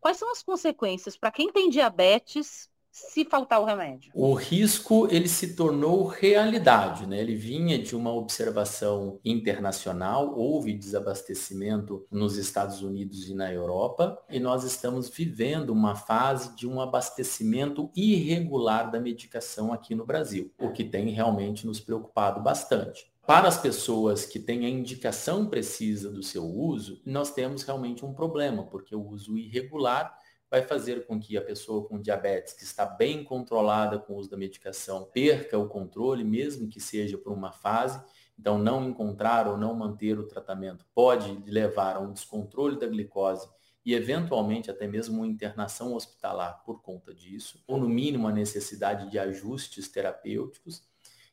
Quais 0.00 0.16
são 0.16 0.32
as 0.32 0.42
consequências 0.42 1.16
para 1.16 1.30
quem 1.30 1.52
tem 1.52 1.70
diabetes 1.70 2.68
se 2.94 3.24
faltar 3.24 3.60
o 3.60 3.64
remédio? 3.64 4.12
O 4.14 4.34
risco 4.34 5.08
ele 5.10 5.26
se 5.26 5.56
tornou 5.56 6.06
realidade, 6.06 7.08
né? 7.08 7.20
Ele 7.20 7.34
vinha 7.34 7.76
de 7.76 7.96
uma 7.96 8.12
observação 8.12 9.18
internacional, 9.24 10.32
houve 10.38 10.72
desabastecimento 10.72 12.06
nos 12.08 12.36
Estados 12.36 12.82
Unidos 12.82 13.28
e 13.28 13.34
na 13.34 13.52
Europa, 13.52 14.16
e 14.30 14.38
nós 14.38 14.62
estamos 14.62 15.08
vivendo 15.08 15.70
uma 15.70 15.96
fase 15.96 16.54
de 16.54 16.68
um 16.68 16.80
abastecimento 16.80 17.90
irregular 17.96 18.92
da 18.92 19.00
medicação 19.00 19.72
aqui 19.72 19.92
no 19.96 20.06
Brasil, 20.06 20.52
o 20.56 20.70
que 20.70 20.84
tem 20.84 21.08
realmente 21.08 21.66
nos 21.66 21.80
preocupado 21.80 22.40
bastante. 22.40 23.12
Para 23.26 23.48
as 23.48 23.58
pessoas 23.58 24.24
que 24.24 24.38
têm 24.38 24.66
a 24.66 24.68
indicação 24.68 25.46
precisa 25.46 26.12
do 26.12 26.22
seu 26.22 26.44
uso, 26.44 27.00
nós 27.04 27.32
temos 27.32 27.64
realmente 27.64 28.04
um 28.04 28.14
problema, 28.14 28.64
porque 28.66 28.94
o 28.94 29.04
uso 29.04 29.36
irregular 29.36 30.14
vai 30.54 30.62
fazer 30.62 31.04
com 31.04 31.18
que 31.18 31.36
a 31.36 31.42
pessoa 31.42 31.84
com 31.84 32.00
diabetes, 32.00 32.52
que 32.52 32.62
está 32.62 32.86
bem 32.86 33.24
controlada 33.24 33.98
com 33.98 34.12
o 34.12 34.16
uso 34.18 34.30
da 34.30 34.36
medicação, 34.36 35.02
perca 35.12 35.58
o 35.58 35.68
controle, 35.68 36.22
mesmo 36.22 36.68
que 36.68 36.80
seja 36.80 37.18
por 37.18 37.32
uma 37.32 37.50
fase. 37.50 38.00
Então, 38.38 38.56
não 38.56 38.88
encontrar 38.88 39.48
ou 39.48 39.56
não 39.56 39.74
manter 39.74 40.16
o 40.16 40.28
tratamento 40.28 40.86
pode 40.94 41.42
levar 41.50 41.96
a 41.96 41.98
um 41.98 42.12
descontrole 42.12 42.78
da 42.78 42.86
glicose 42.86 43.48
e, 43.84 43.94
eventualmente, 43.94 44.70
até 44.70 44.86
mesmo 44.86 45.16
uma 45.16 45.26
internação 45.26 45.92
hospitalar 45.92 46.62
por 46.64 46.80
conta 46.80 47.12
disso, 47.12 47.60
ou, 47.66 47.76
no 47.76 47.88
mínimo, 47.88 48.28
a 48.28 48.32
necessidade 48.32 49.10
de 49.10 49.18
ajustes 49.18 49.88
terapêuticos. 49.88 50.84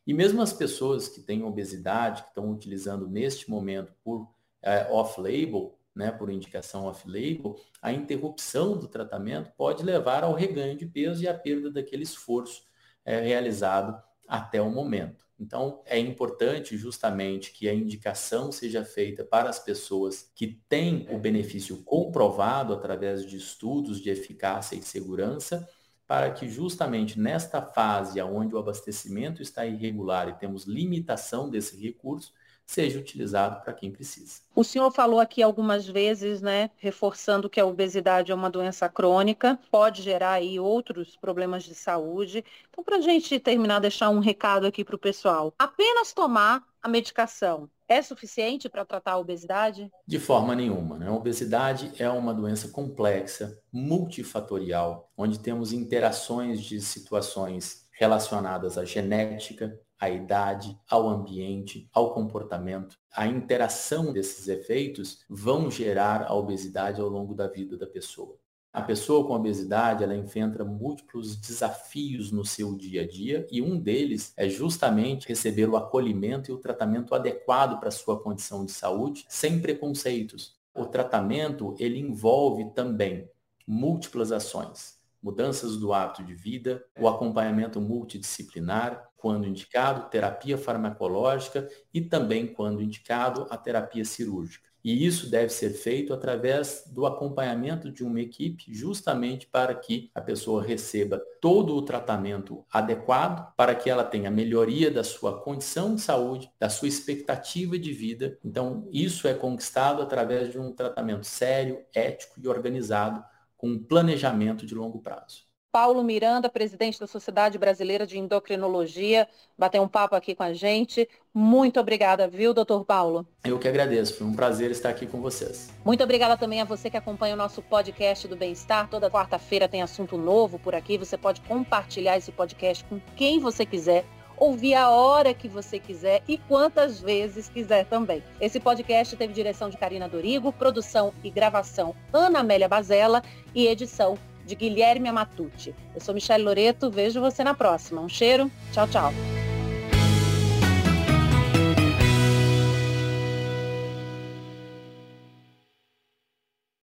E 0.04 0.12
mesmo 0.12 0.42
as 0.42 0.52
pessoas 0.52 1.06
que 1.06 1.20
têm 1.20 1.44
obesidade, 1.44 2.22
que 2.22 2.28
estão 2.30 2.50
utilizando 2.50 3.06
neste 3.06 3.48
momento 3.48 3.94
por 4.02 4.28
é, 4.60 4.88
off-label, 4.90 5.78
né, 5.94 6.10
por 6.10 6.30
indicação 6.30 6.86
off-label, 6.86 7.56
a 7.80 7.92
interrupção 7.92 8.78
do 8.78 8.88
tratamento 8.88 9.52
pode 9.56 9.82
levar 9.82 10.24
ao 10.24 10.34
reganho 10.34 10.76
de 10.76 10.86
peso 10.86 11.22
e 11.22 11.28
à 11.28 11.34
perda 11.34 11.70
daquele 11.70 12.02
esforço 12.02 12.62
é, 13.04 13.20
realizado 13.20 14.00
até 14.26 14.60
o 14.60 14.70
momento. 14.70 15.22
Então, 15.38 15.82
é 15.86 15.98
importante 15.98 16.76
justamente 16.76 17.50
que 17.52 17.68
a 17.68 17.74
indicação 17.74 18.52
seja 18.52 18.84
feita 18.84 19.24
para 19.24 19.50
as 19.50 19.58
pessoas 19.58 20.30
que 20.36 20.62
têm 20.68 21.06
o 21.10 21.18
benefício 21.18 21.82
comprovado 21.82 22.72
através 22.72 23.26
de 23.26 23.36
estudos 23.36 24.00
de 24.00 24.08
eficácia 24.08 24.76
e 24.76 24.82
segurança, 24.82 25.68
para 26.06 26.30
que 26.30 26.48
justamente 26.48 27.18
nesta 27.18 27.60
fase 27.60 28.20
onde 28.22 28.54
o 28.54 28.58
abastecimento 28.58 29.42
está 29.42 29.66
irregular 29.66 30.28
e 30.28 30.38
temos 30.38 30.64
limitação 30.64 31.50
desse 31.50 31.76
recurso, 31.76 32.32
seja 32.66 32.98
utilizado 32.98 33.62
para 33.62 33.72
quem 33.72 33.90
precisa. 33.90 34.40
O 34.54 34.64
senhor 34.64 34.90
falou 34.90 35.20
aqui 35.20 35.42
algumas 35.42 35.86
vezes, 35.86 36.40
né, 36.40 36.70
reforçando 36.76 37.50
que 37.50 37.60
a 37.60 37.66
obesidade 37.66 38.32
é 38.32 38.34
uma 38.34 38.50
doença 38.50 38.88
crônica, 38.88 39.58
pode 39.70 40.02
gerar 40.02 40.32
aí 40.32 40.58
outros 40.58 41.16
problemas 41.16 41.64
de 41.64 41.74
saúde. 41.74 42.44
Então, 42.70 42.82
para 42.82 42.96
a 42.96 43.00
gente 43.00 43.38
terminar, 43.38 43.80
deixar 43.80 44.10
um 44.10 44.20
recado 44.20 44.66
aqui 44.66 44.84
para 44.84 44.96
o 44.96 44.98
pessoal. 44.98 45.52
Apenas 45.58 46.12
tomar 46.12 46.64
a 46.82 46.88
medicação 46.88 47.68
é 47.92 48.00
suficiente 48.00 48.68
para 48.68 48.84
tratar 48.84 49.12
a 49.12 49.18
obesidade? 49.18 49.90
De 50.06 50.18
forma 50.18 50.54
nenhuma. 50.54 50.98
Né? 50.98 51.08
A 51.08 51.12
obesidade 51.12 51.92
é 51.98 52.08
uma 52.08 52.32
doença 52.32 52.68
complexa, 52.68 53.58
multifatorial, 53.72 55.10
onde 55.16 55.38
temos 55.38 55.72
interações 55.72 56.60
de 56.60 56.80
situações 56.80 57.86
relacionadas 57.92 58.78
à 58.78 58.84
genética, 58.84 59.78
à 60.02 60.10
idade, 60.10 60.76
ao 60.90 61.08
ambiente, 61.08 61.88
ao 61.92 62.12
comportamento. 62.12 62.98
A 63.14 63.24
interação 63.24 64.12
desses 64.12 64.48
efeitos 64.48 65.20
vão 65.30 65.70
gerar 65.70 66.24
a 66.24 66.34
obesidade 66.34 67.00
ao 67.00 67.08
longo 67.08 67.34
da 67.34 67.46
vida 67.46 67.76
da 67.78 67.86
pessoa. 67.86 68.36
A 68.72 68.82
pessoa 68.82 69.24
com 69.24 69.32
obesidade, 69.32 70.02
ela 70.02 70.16
enfrenta 70.16 70.64
múltiplos 70.64 71.36
desafios 71.36 72.32
no 72.32 72.44
seu 72.44 72.74
dia 72.74 73.02
a 73.02 73.06
dia 73.06 73.46
e 73.48 73.62
um 73.62 73.78
deles 73.78 74.32
é 74.36 74.48
justamente 74.48 75.28
receber 75.28 75.68
o 75.68 75.76
acolhimento 75.76 76.50
e 76.50 76.52
o 76.52 76.58
tratamento 76.58 77.14
adequado 77.14 77.78
para 77.78 77.92
sua 77.92 78.20
condição 78.20 78.64
de 78.64 78.72
saúde, 78.72 79.24
sem 79.28 79.60
preconceitos. 79.60 80.56
O 80.74 80.84
tratamento, 80.84 81.76
ele 81.78 82.00
envolve 82.00 82.72
também 82.74 83.30
múltiplas 83.64 84.32
ações 84.32 85.00
mudanças 85.22 85.76
do 85.76 85.92
hábito 85.92 86.24
de 86.24 86.34
vida, 86.34 86.84
o 86.98 87.08
acompanhamento 87.08 87.80
multidisciplinar, 87.80 89.08
quando 89.16 89.46
indicado, 89.46 90.10
terapia 90.10 90.58
farmacológica 90.58 91.68
e 91.94 92.00
também, 92.00 92.46
quando 92.46 92.82
indicado, 92.82 93.46
a 93.50 93.56
terapia 93.56 94.04
cirúrgica. 94.04 94.72
E 94.84 95.06
isso 95.06 95.30
deve 95.30 95.50
ser 95.50 95.70
feito 95.70 96.12
através 96.12 96.84
do 96.88 97.06
acompanhamento 97.06 97.90
de 97.90 98.02
uma 98.02 98.20
equipe, 98.20 98.64
justamente 98.74 99.46
para 99.46 99.74
que 99.76 100.10
a 100.12 100.20
pessoa 100.20 100.62
receba 100.62 101.22
todo 101.40 101.76
o 101.76 101.82
tratamento 101.82 102.64
adequado, 102.72 103.54
para 103.56 103.76
que 103.76 103.88
ela 103.88 104.02
tenha 104.02 104.30
melhoria 104.30 104.90
da 104.90 105.04
sua 105.04 105.40
condição 105.40 105.94
de 105.94 106.00
saúde, 106.00 106.50
da 106.58 106.68
sua 106.68 106.88
expectativa 106.88 107.78
de 107.78 107.92
vida. 107.92 108.36
Então, 108.44 108.88
isso 108.90 109.28
é 109.28 109.34
conquistado 109.34 110.02
através 110.02 110.50
de 110.50 110.58
um 110.58 110.72
tratamento 110.72 111.24
sério, 111.24 111.84
ético 111.94 112.40
e 112.42 112.48
organizado, 112.48 113.22
com 113.62 113.68
um 113.68 113.78
planejamento 113.78 114.66
de 114.66 114.74
longo 114.74 114.98
prazo. 114.98 115.44
Paulo 115.70 116.02
Miranda, 116.02 116.50
presidente 116.50 117.00
da 117.00 117.06
Sociedade 117.06 117.56
Brasileira 117.56 118.06
de 118.06 118.18
Endocrinologia, 118.18 119.26
bater 119.56 119.80
um 119.80 119.88
papo 119.88 120.14
aqui 120.14 120.34
com 120.34 120.42
a 120.42 120.52
gente. 120.52 121.08
Muito 121.32 121.80
obrigada, 121.80 122.28
viu, 122.28 122.52
doutor 122.52 122.84
Paulo? 122.84 123.26
Eu 123.42 123.58
que 123.58 123.66
agradeço, 123.66 124.18
foi 124.18 124.26
um 124.26 124.34
prazer 124.34 124.70
estar 124.70 124.90
aqui 124.90 125.06
com 125.06 125.22
vocês. 125.22 125.72
Muito 125.82 126.04
obrigada 126.04 126.36
também 126.36 126.60
a 126.60 126.64
você 126.66 126.90
que 126.90 126.96
acompanha 126.96 127.34
o 127.34 127.38
nosso 127.38 127.62
podcast 127.62 128.28
do 128.28 128.36
Bem-Estar. 128.36 128.90
Toda 128.90 129.10
quarta-feira 129.10 129.66
tem 129.66 129.80
assunto 129.80 130.18
novo 130.18 130.58
por 130.58 130.74
aqui. 130.74 130.98
Você 130.98 131.16
pode 131.16 131.40
compartilhar 131.42 132.18
esse 132.18 132.32
podcast 132.32 132.84
com 132.84 133.00
quem 133.16 133.38
você 133.38 133.64
quiser 133.64 134.04
ouvir 134.42 134.74
a 134.74 134.90
hora 134.90 135.32
que 135.32 135.46
você 135.46 135.78
quiser 135.78 136.20
e 136.26 136.36
quantas 136.36 137.00
vezes 137.00 137.48
quiser 137.48 137.86
também. 137.86 138.24
Esse 138.40 138.58
podcast 138.58 139.16
teve 139.16 139.32
direção 139.32 139.70
de 139.70 139.76
Karina 139.76 140.08
Dorigo, 140.08 140.52
produção 140.52 141.14
e 141.22 141.30
gravação 141.30 141.94
Ana 142.12 142.40
Amélia 142.40 142.68
Bazella 142.68 143.22
e 143.54 143.68
edição 143.68 144.18
de 144.44 144.56
Guilherme 144.56 145.08
Amatucci. 145.08 145.72
Eu 145.94 146.00
sou 146.00 146.12
Michelle 146.12 146.42
Loreto, 146.42 146.90
vejo 146.90 147.20
você 147.20 147.44
na 147.44 147.54
próxima. 147.54 148.02
Um 148.02 148.08
cheiro, 148.08 148.50
tchau, 148.72 148.88
tchau. 148.88 149.12